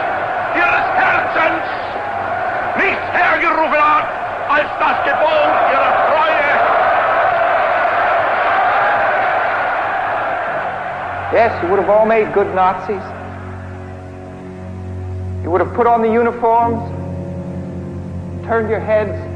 [0.55, 1.65] ihres Herzens
[2.77, 4.05] nichts hergerufen hat,
[4.51, 6.51] als das Gebot ihrer Treue.
[11.33, 13.03] Yes, you would have all made good Nazis.
[15.43, 16.83] You would have put on the uniforms,
[18.47, 19.28] turned your heads,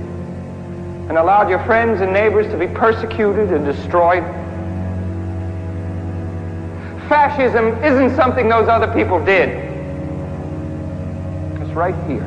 [1.12, 4.22] and allowed your friends and neighbors to be persecuted and destroyed.
[7.06, 9.50] Fascism isn't something those other people did.
[11.60, 12.24] It's right here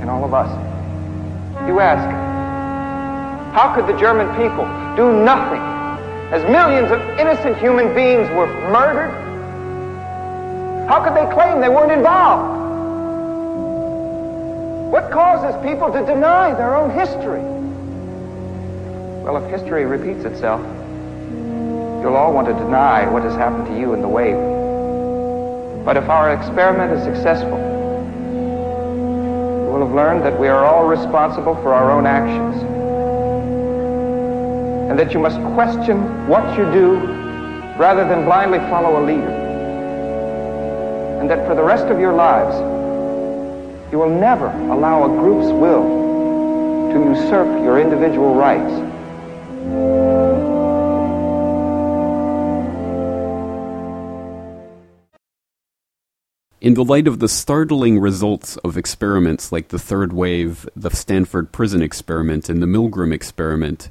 [0.00, 0.48] in all of us.
[1.66, 2.08] You ask,
[3.52, 5.60] how could the German people do nothing
[6.32, 9.10] as millions of innocent human beings were murdered?
[10.88, 12.59] How could they claim they weren't involved?
[15.00, 17.40] What causes people to deny their own history?
[19.24, 20.60] Well, if history repeats itself,
[22.02, 24.36] you'll all want to deny what has happened to you in the wave.
[25.86, 27.56] But if our experiment is successful,
[29.64, 32.62] you will have learned that we are all responsible for our own actions.
[34.90, 36.96] And that you must question what you do
[37.78, 39.32] rather than blindly follow a leader.
[41.20, 42.79] And that for the rest of your lives,
[43.92, 45.82] you will never allow a group's will
[46.92, 48.72] to usurp your individual rights.
[56.60, 61.52] In the light of the startling results of experiments like the third wave, the Stanford
[61.52, 63.88] prison experiment, and the Milgram experiment,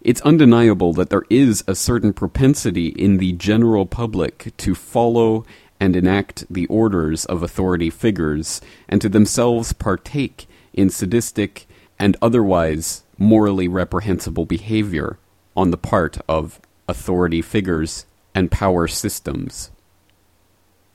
[0.00, 5.44] it's undeniable that there is a certain propensity in the general public to follow
[5.80, 11.66] and enact the orders of authority figures, and to themselves partake in sadistic
[11.98, 15.18] and otherwise morally reprehensible behavior
[15.56, 19.70] on the part of authority figures and power systems.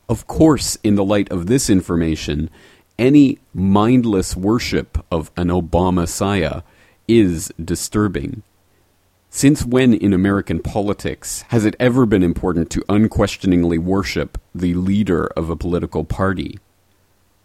[0.07, 2.49] Of course, in the light of this information,
[2.97, 6.61] any mindless worship of an Obama Messiah
[7.07, 8.43] is disturbing.
[9.36, 15.27] Since when in American politics has it ever been important to unquestioningly worship the leader
[15.36, 16.57] of a political party?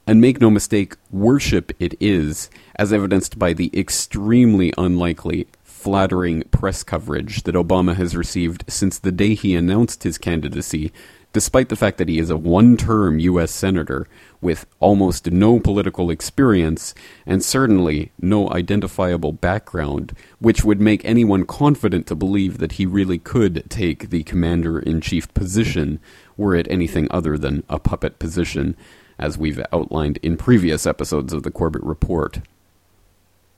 [0.07, 6.85] And make no mistake, worship it is, as evidenced by the extremely unlikely, flattering press
[6.85, 10.93] coverage that Obama has received since the day he announced his candidacy
[11.33, 13.51] despite the fact that he is a one term U.S.
[13.51, 14.07] Senator
[14.41, 16.95] with almost no political experience
[17.27, 23.19] and certainly no identifiable background, which would make anyone confident to believe that he really
[23.19, 26.01] could take the Commander in Chief position
[26.37, 28.77] were it anything other than a puppet position,
[29.19, 32.41] as we've outlined in previous episodes of the Corbett Report.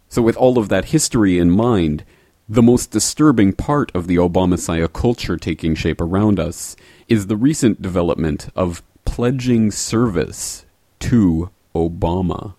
[0.09, 2.05] So, with all of that history in mind,
[2.49, 6.77] the most disturbing part of the Obama culture taking shape around us
[7.09, 10.65] is the recent development of pledging service
[11.01, 12.55] to Obama.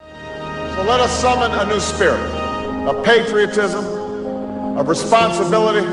[0.00, 2.20] So let us summon a new spirit
[2.88, 3.84] of patriotism,
[4.78, 5.86] of responsibility,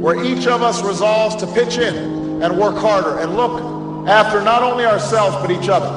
[0.00, 4.62] where each of us resolves to pitch in and work harder and look after not
[4.62, 5.88] only ourselves but each other.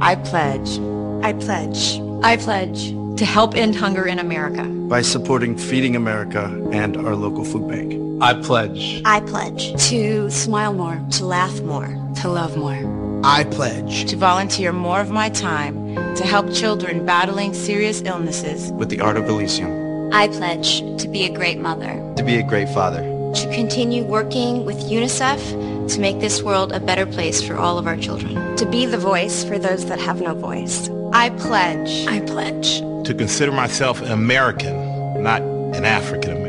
[0.00, 0.78] I pledge.
[1.24, 2.00] I pledge.
[2.22, 7.44] I pledge to help end hunger in America by supporting Feeding America and our local
[7.44, 8.03] food bank.
[8.20, 9.02] I pledge.
[9.04, 11.86] I pledge to smile more, to laugh more,
[12.22, 12.78] to love more.
[13.24, 18.88] I pledge to volunteer more of my time to help children battling serious illnesses with
[18.88, 20.12] the Art of Elysium.
[20.12, 24.64] I pledge to be a great mother, to be a great father, to continue working
[24.64, 28.66] with UNICEF to make this world a better place for all of our children, to
[28.66, 30.88] be the voice for those that have no voice.
[31.12, 32.06] I pledge.
[32.06, 36.43] I pledge to consider myself an American, not an African American.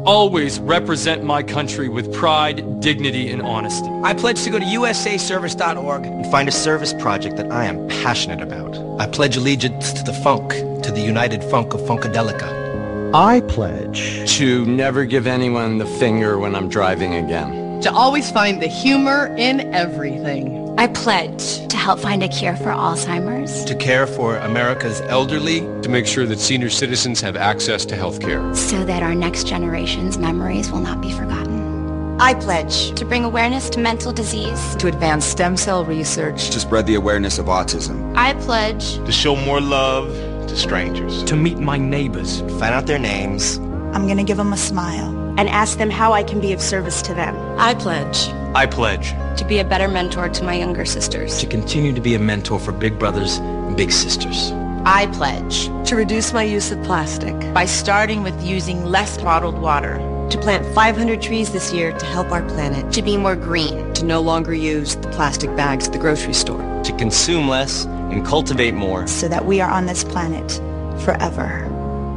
[0.00, 3.90] To always represent my country with pride, dignity, and honesty.
[4.02, 8.40] I pledge to go to usaservice.org and find a service project that I am passionate
[8.40, 8.78] about.
[8.98, 10.52] I pledge allegiance to the funk,
[10.84, 13.12] to the united funk of Funkadelica.
[13.14, 17.82] I pledge to never give anyone the finger when I'm driving again.
[17.82, 20.69] To always find the humor in everything.
[20.80, 23.66] I pledge to help find a cure for Alzheimer's.
[23.66, 25.60] To care for America's elderly.
[25.82, 28.54] To make sure that senior citizens have access to health care.
[28.54, 32.18] So that our next generation's memories will not be forgotten.
[32.18, 34.74] I pledge to bring awareness to mental disease.
[34.76, 36.48] To advance stem cell research.
[36.48, 38.16] To spread the awareness of autism.
[38.16, 40.08] I pledge to show more love
[40.48, 41.22] to strangers.
[41.24, 42.40] To meet my neighbors.
[42.58, 43.58] Find out their names.
[43.92, 45.14] I'm going to give them a smile.
[45.36, 47.36] And ask them how I can be of service to them.
[47.58, 48.30] I pledge.
[48.52, 51.38] I pledge to be a better mentor to my younger sisters.
[51.38, 54.50] To continue to be a mentor for big brothers and big sisters.
[54.84, 59.98] I pledge to reduce my use of plastic by starting with using less bottled water.
[60.30, 62.92] To plant 500 trees this year to help our planet.
[62.94, 63.92] To be more green.
[63.94, 66.82] To no longer use the plastic bags at the grocery store.
[66.82, 69.06] To consume less and cultivate more.
[69.06, 70.60] So that we are on this planet
[71.04, 71.66] forever.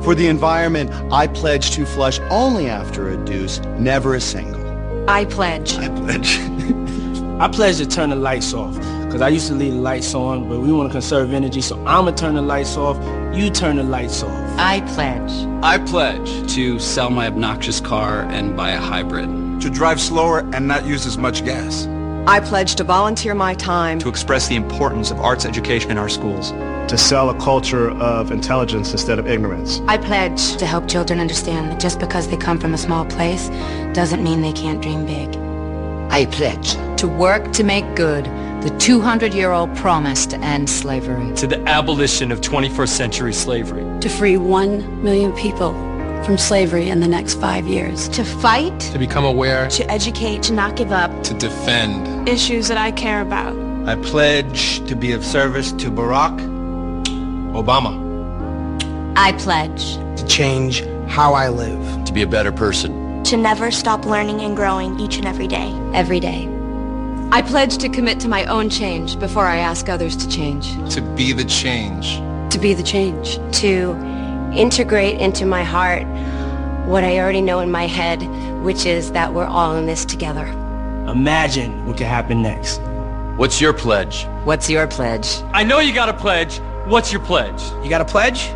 [0.03, 4.62] For the environment, I pledge to flush only after a deuce, never a single.
[5.07, 5.75] I pledge.
[5.75, 6.39] I pledge.
[7.41, 10.47] I pledge to turn the lights off because I used to leave the lights on,
[10.47, 12.97] but we want to conserve energy, so I'm going to turn the lights off.
[13.35, 14.57] You turn the lights off.
[14.57, 15.31] I pledge.
[15.61, 19.61] I pledge to sell my obnoxious car and buy a hybrid.
[19.61, 21.85] To drive slower and not use as much gas.
[22.27, 23.99] I pledge to volunteer my time.
[23.99, 26.53] To express the importance of arts education in our schools.
[26.93, 29.81] To sell a culture of intelligence instead of ignorance.
[29.87, 33.49] I pledge to help children understand that just because they come from a small place
[33.95, 35.35] doesn't mean they can't dream big.
[36.11, 38.25] I pledge to work to make good
[38.61, 43.99] the 200 year old promise to end slavery, to the abolition of 21st century slavery,
[44.01, 45.73] to free 1 million people
[46.23, 50.53] from slavery in the next five years, to fight, to become aware, to educate, to
[50.53, 52.29] not give up, to defend.
[52.29, 53.57] Issues that I care about.
[53.87, 56.52] I pledge to be of service to Barack
[57.53, 58.01] Obama.
[59.15, 64.05] I pledge to change how I live, to be a better person, to never stop
[64.05, 65.71] learning and growing each and every day.
[65.93, 66.49] Every day.
[67.31, 70.73] I pledge to commit to my own change before I ask others to change.
[70.93, 72.17] To be the change.
[72.51, 73.39] To be the change.
[73.59, 73.95] To
[74.53, 76.05] integrate into my heart
[76.87, 78.21] what I already know in my head,
[78.61, 80.45] which is that we're all in this together.
[81.07, 82.81] Imagine what could happen next.
[83.37, 84.25] What's your pledge?
[84.43, 85.41] What's your pledge?
[85.53, 86.59] I know you got a pledge.
[86.85, 87.63] What's your pledge?
[87.81, 88.49] You got a pledge?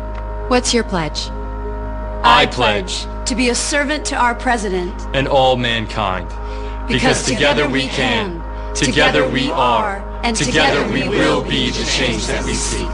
[0.50, 1.30] What's your pledge?
[1.30, 6.28] I, I pledge to be a servant to our president and all mankind.
[6.86, 8.34] Because, because together, together, we can.
[8.74, 10.06] Together, together we are.
[10.24, 12.86] And together, together we will be the change that we seek.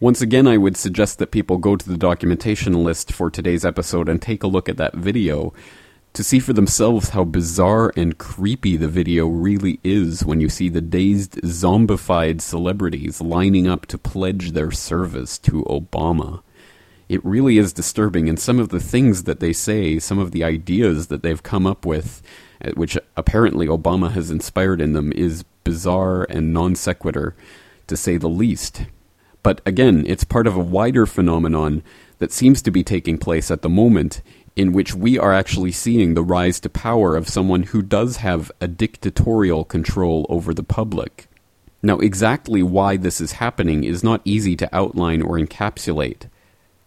[0.00, 4.06] Once again, I would suggest that people go to the documentation list for today's episode
[4.06, 5.54] and take a look at that video
[6.12, 10.68] to see for themselves how bizarre and creepy the video really is when you see
[10.68, 16.42] the dazed, zombified celebrities lining up to pledge their service to Obama.
[17.08, 20.44] It really is disturbing, and some of the things that they say, some of the
[20.44, 22.22] ideas that they've come up with,
[22.64, 27.34] uh, which apparently Obama has inspired in them, is bizarre and non sequitur,
[27.86, 28.86] to say the least.
[29.42, 31.82] But again, it's part of a wider phenomenon
[32.18, 34.22] that seems to be taking place at the moment,
[34.60, 38.52] in which we are actually seeing the rise to power of someone who does have
[38.60, 41.28] a dictatorial control over the public.
[41.82, 46.28] Now, exactly why this is happening is not easy to outline or encapsulate.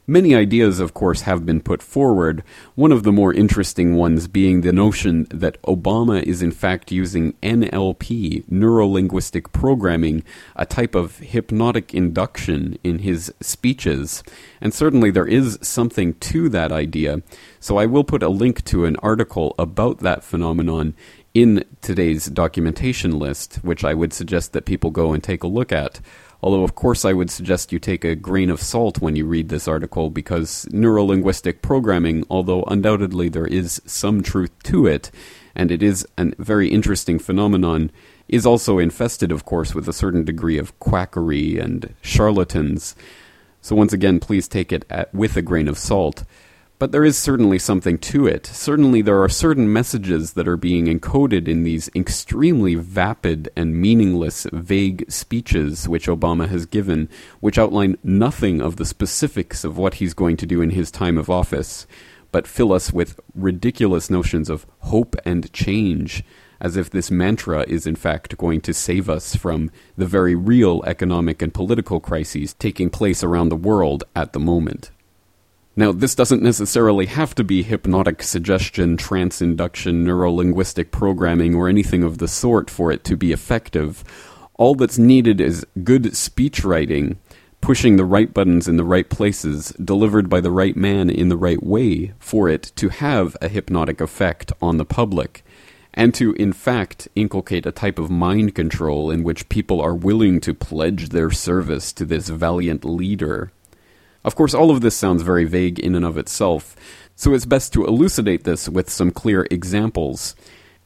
[0.06, 2.43] Many ideas, of course, have been put forward,
[2.76, 7.32] one of the more interesting ones being the notion that Obama is in fact using
[7.41, 10.26] NLP, neurolinguistic programming,
[10.58, 14.24] a type of hypnotic induction in his speeches.
[14.60, 17.22] And certainly there is something to that idea,
[17.62, 20.95] so I will put a link to an article about that phenomenon
[21.34, 25.72] in today's documentation list, which I would suggest that people go and take a look
[25.72, 26.01] at.
[26.44, 29.48] Although, of course, I would suggest you take a grain of salt when you read
[29.48, 35.10] this article because neurolinguistic programming, although undoubtedly there is some truth to it,
[35.56, 37.91] and it is a very interesting phenomenon,
[38.28, 42.94] is also infested, of course, with a certain degree of quackery and charlatans.
[43.62, 46.26] So, once again, please take it at, with a grain of salt.
[46.84, 48.46] But there is certainly something to it.
[48.46, 54.46] Certainly, there are certain messages that are being encoded in these extremely vapid and meaningless,
[54.52, 57.08] vague speeches which Obama has given,
[57.40, 61.18] which outline nothing of the specifics of what he's going to do in his time
[61.18, 61.88] of office,
[62.34, 66.22] but fill us with ridiculous notions of hope and change,
[66.60, 70.84] as if this mantra is in fact going to save us from the very real
[70.86, 74.92] economic and political crises taking place around the world at the moment.
[75.76, 82.03] Now, this doesn't necessarily have to be hypnotic suggestion, trance induction, neurolinguistic programming, or anything
[82.03, 84.03] of the sort for it to be effective.
[84.53, 87.17] All that's needed is good speech writing,
[87.59, 91.38] pushing the right buttons in the right places, delivered by the right man in the
[91.38, 95.43] right way, for it to have a hypnotic effect on the public,
[95.91, 100.39] and to, in fact, inculcate a type of mind control in which people are willing
[100.41, 103.51] to pledge their service to this valiant leader
[104.24, 106.76] of course, all of this sounds very vague in and of itself,
[107.15, 110.36] so it's best to elucidate this with some clear examples.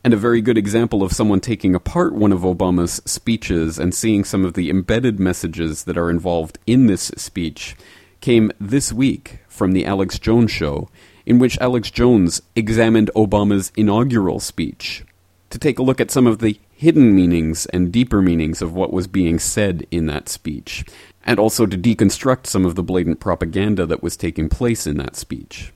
[0.03, 4.23] And a very good example of someone taking apart one of Obama's speeches and seeing
[4.23, 7.75] some of the embedded messages that are involved in this speech
[8.21, 10.89] came this week from The Alex Jones Show,
[11.25, 15.03] in which Alex Jones examined Obama's inaugural speech
[15.49, 18.93] to take a look at some of the hidden meanings and deeper meanings of what
[18.93, 20.85] was being said in that speech
[21.27, 25.17] and also to deconstruct some of the blatant propaganda that was taking place in that
[25.17, 25.73] speech.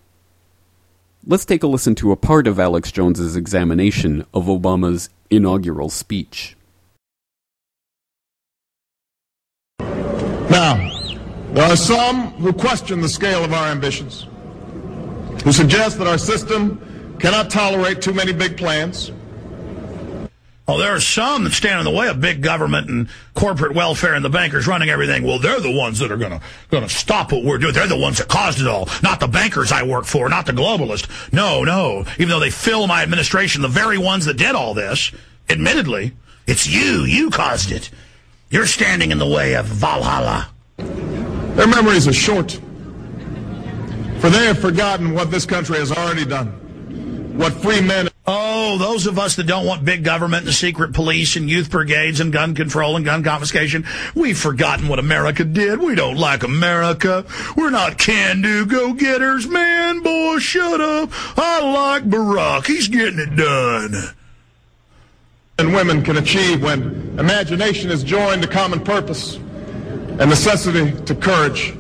[1.28, 6.56] Let's take a listen to a part of Alex Jones's examination of Obama's inaugural speech.
[10.50, 10.78] Now,
[11.54, 14.28] there are some who question the scale of our ambitions,
[15.44, 19.12] who suggest that our system cannot tolerate too many big plans
[20.72, 24.14] Oh, there are some that stand in the way of big government and corporate welfare
[24.14, 25.24] and the bankers running everything.
[25.24, 27.74] Well, they're the ones that are going to going to stop what we're doing.
[27.74, 30.54] They're the ones that caused it all, not the bankers I work for, not the
[30.54, 31.10] globalists.
[31.34, 32.06] No, no.
[32.14, 35.12] Even though they fill my administration, the very ones that did all this,
[35.50, 36.14] admittedly,
[36.48, 37.04] it's you.
[37.04, 37.90] You caused it.
[38.50, 40.48] You're standing in the way of Valhalla.
[40.78, 42.52] Their memories are short.
[44.22, 46.48] For they have forgotten what this country has already done.
[47.38, 48.08] What free men.
[48.28, 52.20] Oh, those of us that don't want big government and secret police and youth brigades
[52.20, 55.80] and gun control and gun confiscation, we've forgotten what America did.
[55.80, 57.26] We don't like America.
[57.58, 59.48] We're not can-do go-getters.
[59.48, 61.10] Man, boy, shut up.
[61.36, 62.68] I like Barack.
[62.68, 64.14] He's getting it done.
[65.58, 71.74] And women can achieve when imagination is joined to common purpose and necessity to courage.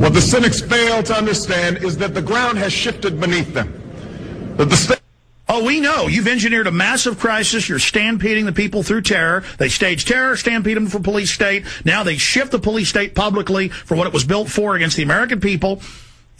[0.00, 3.78] What the cynics fail to understand is that the ground has shifted beneath them.
[4.56, 5.00] The
[5.54, 6.06] Oh, we know.
[6.06, 7.68] You've engineered a massive crisis.
[7.68, 9.44] You're stampeding the people through terror.
[9.58, 11.66] They stage terror, stampede them for police state.
[11.84, 15.02] Now they shift the police state publicly for what it was built for against the
[15.02, 15.82] American people.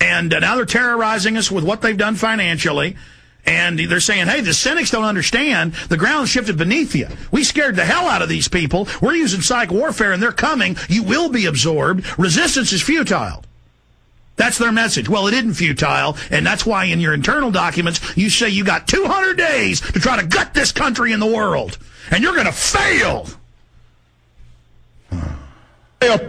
[0.01, 2.97] And uh, now they're terrorizing us with what they've done financially.
[3.45, 5.75] And they're saying, hey, the cynics don't understand.
[5.91, 7.09] The ground shifted beneath you.
[7.31, 8.89] We scared the hell out of these people.
[9.03, 10.77] We're using psych warfare and they're coming.
[10.89, 12.19] You will be absorbed.
[12.19, 13.45] Resistance is futile.
[14.37, 15.09] That's their message.
[15.09, 18.89] Well, it isn't futile, and that's why in your internal documents you say you got
[18.89, 21.79] 200 days to try to gut this country in the world,
[22.11, 23.29] and you're going to fail.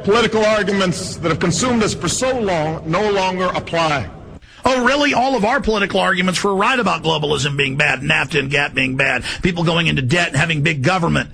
[0.03, 4.09] Political arguments that have consumed us for so long no longer apply.
[4.63, 5.13] Oh, really?
[5.13, 8.95] All of our political arguments were right about globalism being bad, NAFTA and GATT being
[8.97, 11.31] bad, people going into debt and having big government.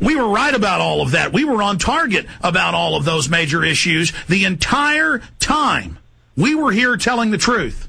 [0.00, 1.32] We were right about all of that.
[1.32, 5.98] We were on target about all of those major issues the entire time.
[6.36, 7.88] We were here telling the truth.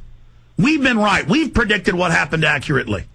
[0.58, 1.28] We've been right.
[1.28, 3.06] We've predicted what happened accurately.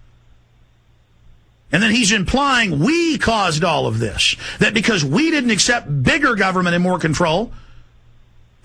[1.71, 4.35] And then he's implying we caused all of this.
[4.59, 7.51] That because we didn't accept bigger government and more control,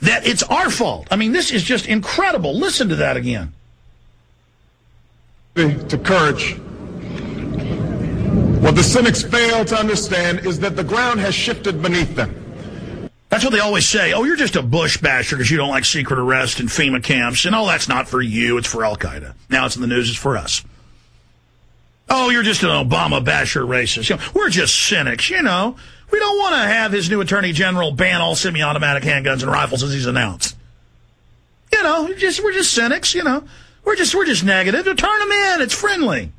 [0.02, 1.08] that it's our fault.
[1.10, 2.58] I mean, this is just incredible.
[2.58, 3.52] Listen to that again.
[5.56, 6.58] To courage.
[8.62, 13.10] What the cynics fail to understand is that the ground has shifted beneath them.
[13.28, 14.12] That's what they always say.
[14.12, 17.44] Oh, you're just a Bush basher because you don't like secret arrest and FEMA camps.
[17.44, 18.58] And oh, that's not for you.
[18.58, 19.34] It's for Al Qaeda.
[19.50, 20.08] Now it's in the news.
[20.08, 20.62] It's for us.
[22.08, 24.08] Oh, you're just an Obama basher racist.
[24.08, 25.74] You know, we're just cynics, you know.
[26.12, 29.82] We don't want to have his new attorney general ban all semi-automatic handguns and rifles
[29.82, 30.56] as he's announced.
[31.72, 33.42] You know, just we're just cynics, you know.
[33.84, 34.84] We're just we're just negative.
[34.84, 35.62] Turn them in.
[35.62, 36.30] It's friendly.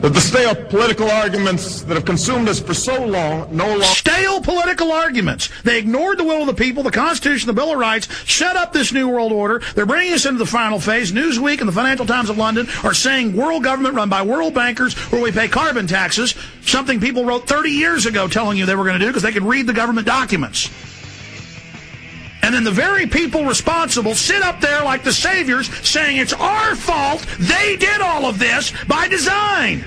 [0.00, 3.84] That the stale political arguments that have consumed us for so long no longer.
[3.84, 5.48] Stale political arguments.
[5.62, 8.72] They ignored the will of the people, the Constitution, the Bill of Rights, set up
[8.72, 9.60] this new world order.
[9.74, 11.12] They're bringing us into the final phase.
[11.12, 14.94] Newsweek and the Financial Times of London are saying world government run by world bankers
[15.12, 18.84] where we pay carbon taxes, something people wrote 30 years ago telling you they were
[18.84, 20.68] going to do because they could read the government documents.
[22.42, 26.74] And then the very people responsible sit up there like the saviors saying it's our
[26.74, 27.24] fault.
[27.38, 29.84] They did all of this by design.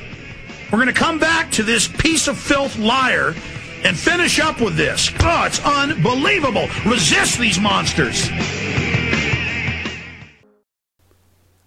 [0.71, 3.35] We're going to come back to this piece of filth liar
[3.83, 5.11] and finish up with this.
[5.19, 6.67] Oh, it's unbelievable.
[6.85, 8.29] Resist these monsters.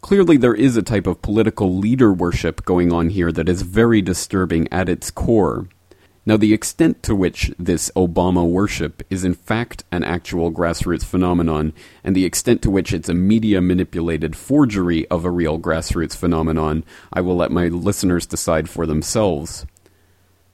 [0.01, 4.01] Clearly, there is a type of political leader worship going on here that is very
[4.01, 5.68] disturbing at its core.
[6.29, 11.72] Now, the extent to which this Obama worship is in fact an actual grassroots phenomenon,
[12.05, 16.85] and the extent to which it's a media manipulated forgery of a real grassroots phenomenon,
[17.11, 19.64] I will let my listeners decide for themselves.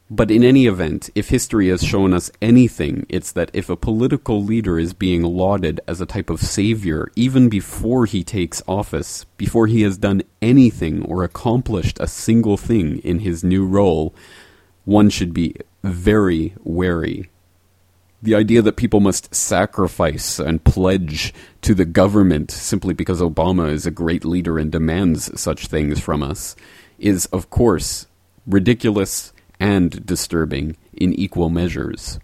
[0.08, 4.44] But in any event, if history has shown us anything, it's that if a political
[4.44, 9.66] leader is being lauded as a type of savior, even before he takes office, before
[9.66, 14.14] he has done anything or accomplished a single thing in his new role,
[14.84, 17.30] one should be very wary.
[18.22, 23.84] The idea that people must sacrifice and pledge to the government simply because Obama is
[23.84, 26.56] a great leader and demands such things from us
[26.98, 28.06] is, of course,
[28.46, 32.18] ridiculous and disturbing in equal measures.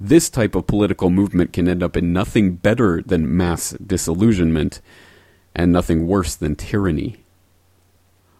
[0.00, 4.80] This type of political movement can end up in nothing better than mass disillusionment
[5.54, 7.24] and nothing worse than tyranny.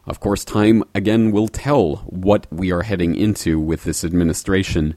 [0.07, 4.95] Of course, time again will tell what we are heading into with this administration,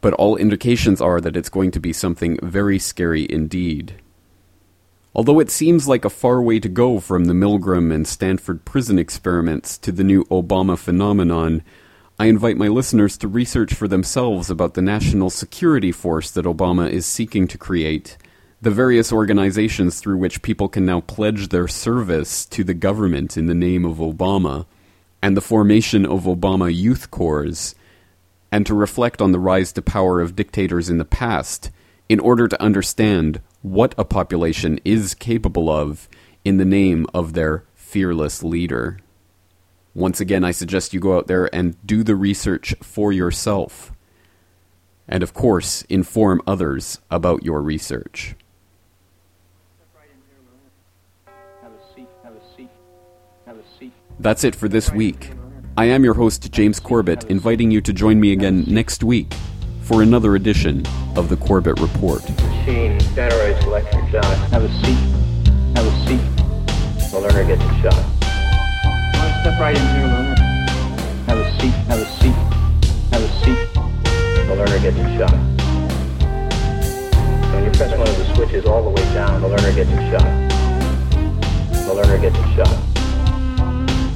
[0.00, 3.96] but all indications are that it's going to be something very scary indeed.
[5.14, 8.98] Although it seems like a far way to go from the Milgram and Stanford prison
[8.98, 11.62] experiments to the new Obama phenomenon,
[12.18, 16.88] I invite my listeners to research for themselves about the national security force that Obama
[16.88, 18.16] is seeking to create,
[18.62, 23.46] the various organizations through which people can now pledge their service to the government in
[23.46, 24.66] the name of Obama,
[25.22, 27.74] and the formation of Obama Youth Corps,
[28.52, 31.70] and to reflect on the rise to power of dictators in the past
[32.08, 36.08] in order to understand what a population is capable of
[36.44, 38.98] in the name of their fearless leader.
[39.94, 43.92] Once again, I suggest you go out there and do the research for yourself.
[45.08, 48.34] And of course, inform others about your research.
[54.20, 55.30] That's it for this week.
[55.78, 59.32] I am your host, James Corbett, inviting you to join me again next week
[59.80, 60.84] for another edition
[61.16, 62.20] of the Corbett Report.
[62.28, 64.24] Machine generates electric shock.
[64.50, 64.98] Have a seat.
[65.74, 66.20] Have a seat.
[67.10, 67.94] The learner gets a shot.
[69.16, 70.34] One step right into your learner.
[71.24, 71.72] Have a seat.
[71.88, 72.36] Have a seat.
[73.12, 73.68] Have a seat.
[74.48, 75.32] The learner gets a shot.
[77.54, 80.10] When you press one of the switches all the way down, the learner gets a
[80.10, 80.28] shot.
[81.86, 82.89] The learner gets a shot.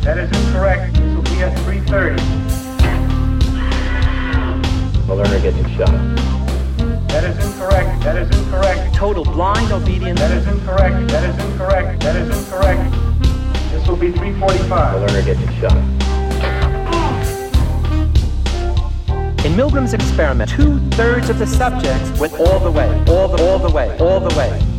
[0.04, 0.92] That is incorrect.
[0.96, 2.18] This will be at 3.30.
[5.06, 5.88] The learner gets shot.
[7.08, 8.02] That is incorrect.
[8.04, 8.94] That is incorrect.
[8.94, 10.20] Total blind obedience.
[10.20, 11.08] That is incorrect.
[11.08, 12.02] That is incorrect.
[12.02, 12.92] That is incorrect.
[13.72, 14.92] This will be 3.45.
[14.92, 15.72] The learner gets shot.
[19.46, 23.70] In Milgram's experiment, two-thirds of the subjects went all the way, all the, all the
[23.70, 24.73] way, all the way.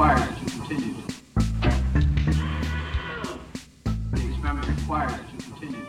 [0.00, 0.94] Experiment requires that you continue.
[4.12, 5.84] The experiment requires that you continue.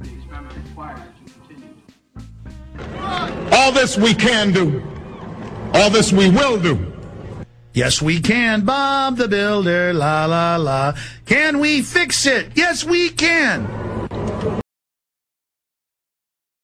[0.00, 1.74] The experiment requires that you continue.
[3.52, 4.82] All this we can do.
[5.74, 6.92] All this we will do.
[7.74, 10.94] Yes, we can, Bob the Builder, la la la.
[11.26, 12.52] Can we fix it?
[12.54, 13.85] Yes, we can.